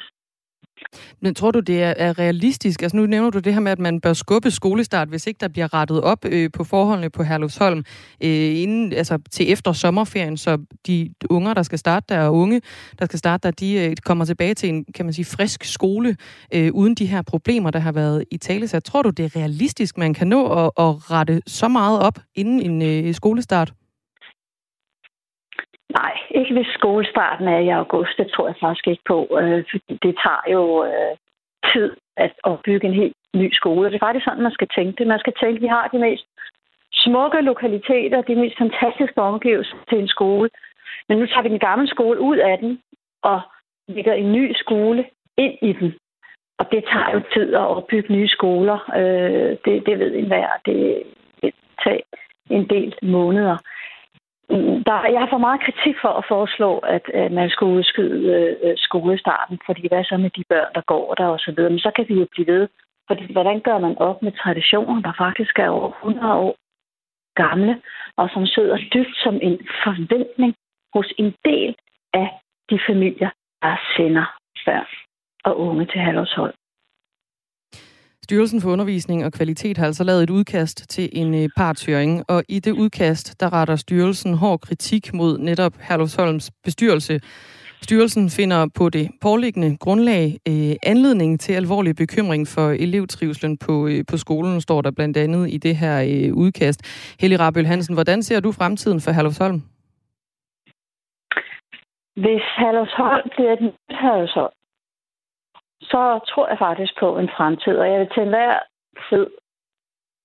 [1.21, 2.83] Men tror du, det er, er realistisk?
[2.83, 5.49] Altså nu nævner du det her med, at man bør skubbe skolestart, hvis ikke der
[5.49, 7.79] bliver rettet op øh, på forholdene på Herlufsholm
[8.21, 12.61] øh, inden, altså til efter sommerferien, så de unger, der skal starte der, og unge,
[12.99, 16.17] der skal starte der, de øh, kommer tilbage til en, kan man sige, frisk skole,
[16.55, 18.69] øh, uden de her problemer, der har været i tale.
[18.69, 22.19] Så tror du, det er realistisk, man kan nå at, at rette så meget op
[22.35, 23.73] inden en øh, skolestart?
[26.01, 28.19] Nej, ikke hvis skolestarten er i august.
[28.19, 29.19] Det tror jeg faktisk ikke på.
[29.41, 31.17] Øh, fordi det tager jo øh,
[31.73, 33.89] tid at opbygge en helt ny skole.
[33.89, 35.07] Det er faktisk sådan, man skal tænke det.
[35.07, 36.25] Man skal tænke, at vi har de mest
[36.93, 40.51] smukke lokaliteter, de mest fantastiske omgivelser til en skole.
[41.09, 42.81] Men nu tager vi den gamle skole ud af den
[43.23, 43.41] og
[43.89, 45.05] lægger en ny skole
[45.37, 45.95] ind i den.
[46.59, 48.79] Og det tager jo tid at opbygge nye skoler.
[48.97, 50.49] Øh, det, det ved enhver.
[50.67, 51.03] Det
[51.43, 52.01] det tager
[52.51, 53.57] en del måneder.
[54.87, 58.71] Der, jeg har for meget kritik for at foreslå, at, at man skulle udskyde øh,
[58.71, 61.71] øh, skolestarten, fordi hvad så med de børn, der går der og så videre.
[61.71, 62.69] Men så kan vi jo blive ved.
[63.09, 66.57] Fordi hvordan gør man op med traditioner, der faktisk er over 100 år
[67.35, 67.83] gamle,
[68.17, 70.55] og som sidder dybt som en forventning
[70.95, 71.75] hos en del
[72.15, 72.29] af
[72.71, 73.31] de familier,
[73.63, 74.27] der sender
[74.67, 74.87] børn
[75.45, 76.55] og unge til halvårshold.
[78.25, 82.43] Styrelsen for Undervisning og Kvalitet har altså lavet et udkast til en øh, partshøring, og
[82.49, 87.21] i det udkast, der retter styrelsen hård kritik mod netop Herlufsholms bestyrelse.
[87.83, 94.05] Styrelsen finder på det påliggende grundlag øh, anledning til alvorlig bekymring for elevtrivselen på, øh,
[94.11, 96.81] på skolen, står der blandt andet i det her øh, udkast.
[97.21, 99.63] Helle Rabøl Hansen, hvordan ser du fremtiden for Herlufsholm?
[102.23, 104.55] Hvis Herlufsholm bliver den Herlufsholm,
[105.85, 108.59] så tror jeg faktisk på en fremtid, og jeg vil til enhver
[109.11, 109.27] tid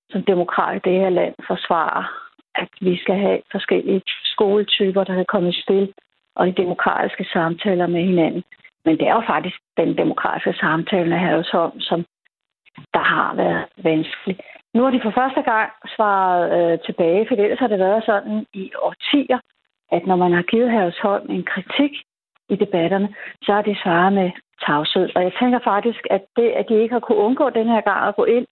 [0.09, 2.05] som demokrat i det her land forsvare,
[2.55, 5.93] at vi skal have forskellige skoletyper, der kan komme i spil,
[6.35, 8.43] og de demokratiske samtaler med hinanden.
[8.85, 12.05] Men det er jo faktisk den demokratiske samtale af Herresholm, som
[12.93, 14.39] der har været vanskelig.
[14.73, 18.45] Nu har de for første gang svaret øh, tilbage, for ellers har det været sådan
[18.53, 19.39] i årtier,
[19.91, 21.91] at når man har givet Herresholm en kritik
[22.49, 24.31] i debatterne, så har de svaret med
[24.67, 25.07] tavshed.
[25.15, 28.07] Og jeg tænker faktisk, at det, at de ikke har kunne undgå den her gang
[28.07, 28.45] at gå ind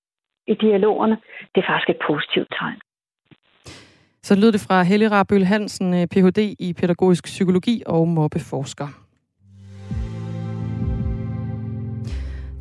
[0.48, 1.18] i dialogerne,
[1.56, 2.80] det er faktisk et positivt tegn.
[4.28, 6.56] Så lød det fra Helle Rabøl Hansen, eh, Ph.D.
[6.60, 9.07] i pædagogisk psykologi og mobbeforsker.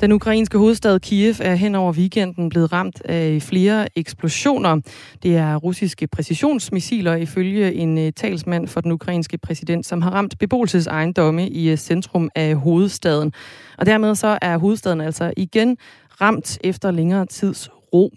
[0.01, 4.81] Den ukrainske hovedstad Kiev er hen over weekenden blevet ramt af flere eksplosioner.
[5.23, 10.39] Det er russiske præcisionsmissiler ifølge en øh, talsmand for den ukrainske præsident, som har ramt
[10.39, 13.33] beboelsesejendomme i øh, centrum af hovedstaden.
[13.77, 15.77] Og dermed så er hovedstaden altså igen
[16.21, 18.11] ramt efter længere tids ro.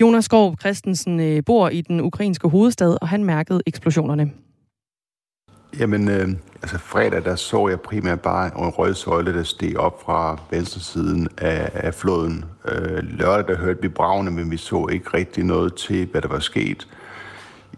[0.00, 4.30] Jonas Skov Christensen øh, bor i den ukrainske hovedstad, og han mærkede eksplosionerne.
[5.78, 6.28] Jamen, øh,
[6.62, 10.80] altså fredag, der så jeg primært bare en rød søjle, der steg op fra venstre
[10.80, 12.44] siden af, af floden.
[12.68, 16.28] Øh, lørdag, der hørte vi bravne, men vi så ikke rigtig noget til, hvad der
[16.28, 16.88] var sket.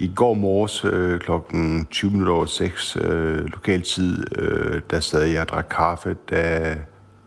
[0.01, 5.25] I går morges øh, klokken 20 minutter over 6 øh, lokal tid, øh, der sad
[5.25, 6.77] jeg og drak kaffe, da,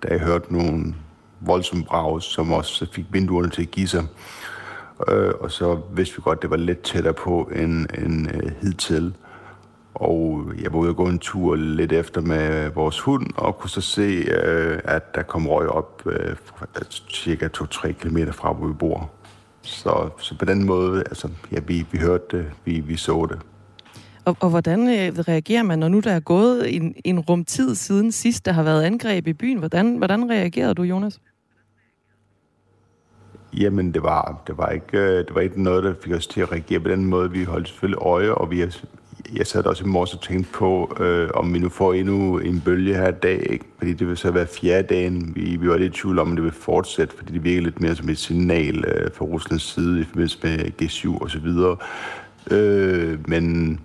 [0.03, 0.95] da jeg hørte nogle
[1.39, 4.03] voldsomme brag, som også fik vinduerne til at give sig.
[5.07, 9.13] øh, og så vidste vi godt, det var lidt tættere på end, end øh, hidtil.
[9.93, 13.69] Og jeg var ude og gå en tur lidt efter med vores hund, og kunne
[13.69, 16.35] så se, øh, at der kom røg op øh,
[17.13, 19.11] cirka 2-3 km fra, hvor vi bor.
[19.61, 23.39] Så, så på den måde, altså, ja, vi, vi hørte det, vi, vi så det.
[24.25, 27.75] Og, og hvordan øh, reagerer man, når nu der er gået en, en rum tid
[27.75, 29.57] siden sidst, der har været angreb i byen?
[29.57, 31.19] Hvordan, hvordan reagerede du, Jonas?
[33.53, 36.51] Jamen, det var, det var, ikke, det var ikke noget, der fik os til at
[36.51, 37.31] reagere på den måde.
[37.31, 38.65] Vi holdt selvfølgelig øje, og vi,
[39.35, 42.61] jeg sad også i morges og tænkte på, øh, om vi nu får endnu en
[42.65, 43.65] bølge her i dag, ikke?
[43.77, 45.31] fordi det vil så være fjerde dagen.
[45.35, 47.81] Vi, vi var lidt i tvivl om, at det vil fortsætte, fordi det virker lidt
[47.81, 51.77] mere som et signal øh, fra Ruslands side i forbindelse med G7 og så videre.
[52.51, 53.79] Øh, men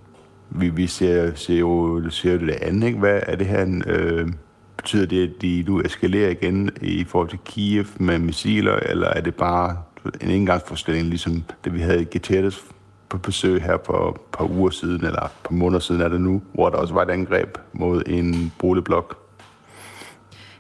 [0.51, 2.99] vi, vi ser, ser, jo, ser jo det andet, ikke?
[2.99, 3.83] Hvad er det her?
[3.87, 4.29] Øh,
[4.77, 9.21] betyder det, at de nu eskalerer igen i forhold til Kiev med missiler, eller er
[9.21, 9.77] det bare
[10.21, 12.65] en engangsforstilling, ligesom det vi havde i Guterres
[13.09, 16.21] på besøg her for et par uger siden, eller et par måneder siden er det
[16.21, 19.27] nu, hvor der også var et angreb mod en boligblok.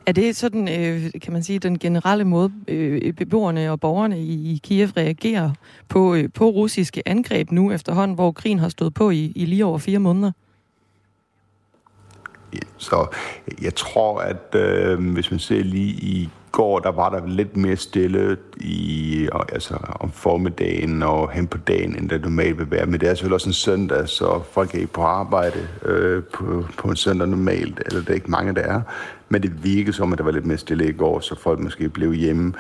[0.07, 4.61] Er det sådan, øh, kan man sige, den generelle måde, øh, beboerne og borgerne i
[4.62, 5.51] Kiev reagerer
[5.88, 9.64] på, øh, på russiske angreb nu efterhånden, hvor krigen har stået på i, i lige
[9.64, 10.32] over fire måneder?
[12.76, 13.07] Så
[13.62, 17.76] jeg tror, at øh, hvis man ser lige i går, der var der lidt mere
[17.76, 22.86] stille i, altså, om formiddagen og hen på dagen, end det normalt vil være.
[22.86, 26.64] Men det er selvfølgelig også en søndag, så folk er ikke på arbejde øh, på,
[26.78, 28.80] på en søndag normalt, eller det er ikke mange, der er.
[29.28, 31.88] Men det virkede som, at der var lidt mere stille i går, så folk måske
[31.88, 32.53] blev hjemme.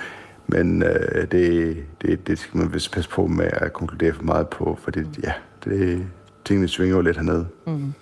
[0.46, 4.48] Men øh, det, det, det skal man vist passe på med at konkludere for meget
[4.48, 5.32] på, for det, ja,
[5.64, 6.06] det,
[6.44, 7.46] tingene svinger jo lidt hernede.
[7.66, 7.92] Mm.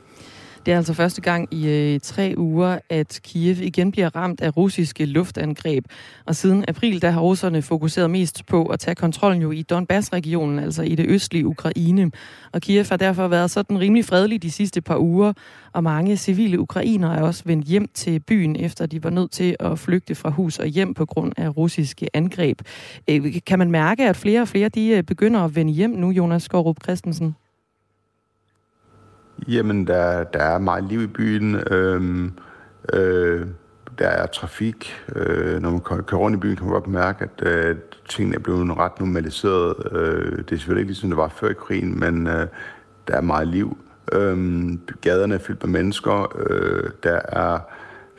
[0.67, 4.57] Det er altså første gang i øh, tre uger, at Kiev igen bliver ramt af
[4.57, 5.85] russiske luftangreb.
[6.27, 10.59] Og siden april, der har russerne fokuseret mest på at tage kontrollen jo i Donbass-regionen,
[10.59, 12.11] altså i det østlige Ukraine.
[12.53, 15.33] Og Kiev har derfor været sådan rimelig fredelig de sidste par uger,
[15.73, 19.57] og mange civile ukrainere er også vendt hjem til byen, efter de var nødt til
[19.61, 22.61] at flygte fra hus og hjem på grund af russiske angreb.
[23.11, 26.11] Øh, kan man mærke, at flere og flere de øh, begynder at vende hjem nu,
[26.11, 27.35] Jonas Skorup Christensen?
[29.49, 31.55] Jamen, der, der er meget liv i byen.
[31.71, 32.33] Øhm,
[32.93, 33.47] øh,
[33.99, 35.05] der er trafik.
[35.17, 37.77] Øh, når man kører rundt i byen, kan man godt mærke, at øh,
[38.09, 39.75] tingene er blevet ret normaliseret.
[39.93, 42.47] Øh, det er selvfølgelig ikke ligesom det var før krigen, men øh,
[43.09, 43.79] der er meget liv.
[44.13, 44.37] Øh,
[45.01, 46.37] gaderne er fyldt med mennesker.
[46.51, 47.59] Øh, der er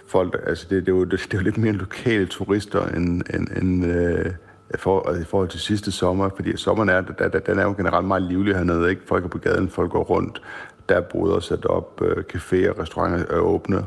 [0.07, 3.21] folk, altså det, det, er jo, det, det er jo lidt mere lokale turister end,
[3.33, 4.31] end, end øh,
[4.75, 8.07] for, i forhold til sidste sommer, fordi sommeren er, der, der, den er jo generelt
[8.07, 9.01] meget livlig hernede, ikke?
[9.07, 10.41] Folk er på gaden, folk går rundt,
[10.89, 13.85] der er boder sat op, øh, caféer, restauranter er åbne,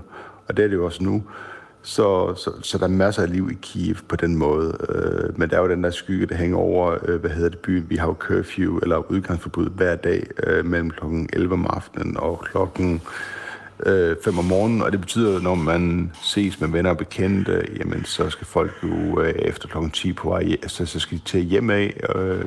[0.49, 1.23] og det er det jo også nu.
[1.83, 4.77] Så, så, så der er masser af liv i Kiev på den måde.
[4.89, 7.59] Øh, men der er jo den der skygge, der hænger over, øh, hvad hedder det,
[7.59, 7.87] byen.
[7.89, 12.45] Vi har jo curfew, eller udgangsforbud hver dag øh, mellem klokken 11 om aftenen og
[12.45, 13.03] klokken
[13.87, 17.67] øh, 5 om morgenen, og det betyder, at når man ses med venner og bekendte,
[17.79, 21.23] jamen så skal folk jo øh, efter klokken 10 på vej, så, så skal de
[21.25, 22.01] til hjem af.
[22.17, 22.45] Øh,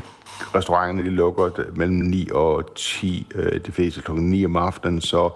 [0.56, 4.12] restauranterne de lukker mellem 9 og 10, øh, det fleste kl.
[4.12, 5.30] 9 om aftenen, så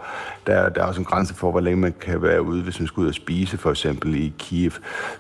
[0.47, 2.88] der, der er også en grænse for, hvor længe man kan være ude, hvis man
[2.88, 4.72] skal ud og spise, for eksempel i Kiev.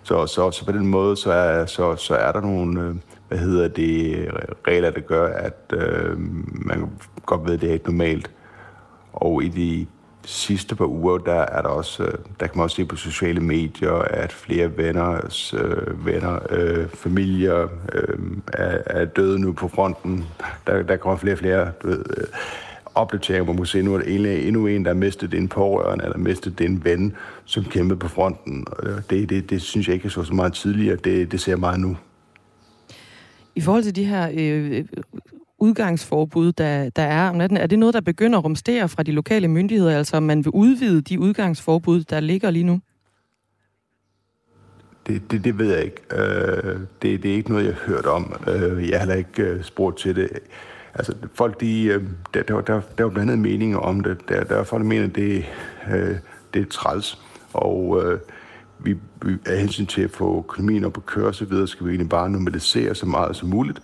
[0.03, 2.95] Så, så, så på den måde, så er, så, så er der nogle, øh,
[3.27, 4.27] hvad hedder det,
[4.67, 6.17] regler, der gør, at øh,
[6.65, 6.89] man
[7.25, 8.31] godt ved, at det er ikke normalt.
[9.13, 9.87] Og i de
[10.25, 13.39] sidste par uger, der er der også, øh, der kan man også se på sociale
[13.39, 18.19] medier, at flere venner, øh, venner, øh, familier øh,
[18.53, 20.25] er, er døde nu på fronten.
[20.67, 22.23] Der, der kommer flere og flere du ved, øh,
[22.95, 26.17] opdateringer, hvor man se, nu er der endnu en, der har mistet en pårørende, eller
[26.17, 27.13] mistet en ven,
[27.45, 28.65] som kæmpede på fronten.
[28.83, 30.95] Øh, det, det, det synes jeg ikke så så meget tidligere.
[30.95, 31.97] Det, det ser jeg meget nu.
[33.55, 34.85] I forhold til de her øh,
[35.65, 39.11] udgangsforbud, der, der er om natten, er det noget, der begynder at rumstere fra de
[39.11, 42.79] lokale myndigheder, altså om man vil udvide de udgangsforbud, der ligger lige nu?
[45.07, 46.01] Det, det, det ved jeg ikke.
[46.11, 48.33] Øh, det, det er ikke noget, jeg har hørt om.
[48.47, 50.29] Øh, jeg har heller ikke øh, spurgt til det.
[50.93, 52.03] Altså, folk, de, øh,
[52.33, 54.17] der, der, der, der er blandt andet meninger om det.
[54.29, 55.45] Der, der er folk, der mener, det,
[55.93, 56.15] øh,
[56.53, 57.21] det er træls.
[57.53, 58.19] Og øh,
[58.79, 61.91] vi, vi er hensyn til at få økonomien op at køre osv., videre, skal vi
[61.91, 63.81] egentlig bare normalisere så meget som muligt.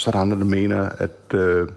[0.00, 1.68] Så er der andre, der mener, at øh,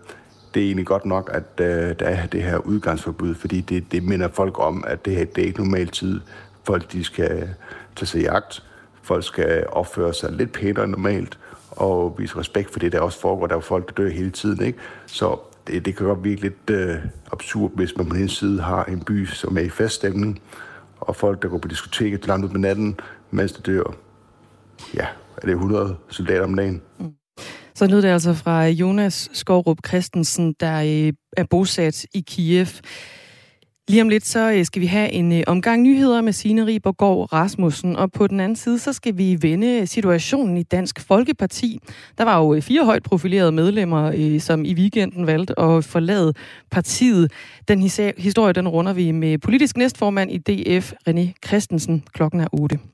[0.54, 4.04] det er egentlig godt nok, at øh, der er det her udgangsforbud, fordi det, det
[4.04, 6.22] minder folk om, at det, her, det er ikke normal tid.
[6.64, 7.48] Folk de skal øh,
[7.96, 8.64] tage sig jagt,
[9.02, 11.40] folk skal opføre sig lidt pænere end normalt,
[11.72, 13.48] og vise respekt for det, der også foregår.
[13.48, 14.80] Der er jo folk, der dør hele tiden, ikke?
[15.06, 16.96] Så det, det kan godt virke lidt øh,
[17.32, 20.42] absurd, hvis man på den side har en by, som er i feststemning,
[21.00, 23.00] og folk, der går på diskoteket langt ud på natten,
[23.32, 23.94] mens de dør.
[24.94, 25.08] Ja,
[25.38, 26.82] er det 100 soldater om dagen?
[27.00, 27.14] Mm.
[27.76, 32.68] Så lød det altså fra Jonas Skovrup Christensen, der øh, er bosat i Kiev.
[33.88, 37.34] Lige om lidt, så øh, skal vi have en øh, omgang nyheder med Signe Ribergaard
[37.34, 41.80] Rasmussen, og på den anden side, så skal vi vende situationen i Dansk Folkeparti.
[42.18, 46.34] Der var jo fire højt profilerede medlemmer, som i weekenden valgte at forlade
[46.72, 47.32] partiet.
[47.68, 47.82] Den
[48.18, 52.04] historie, den runder vi med politisk næstformand i DF, René Christensen.
[52.14, 52.93] Klokken er 8.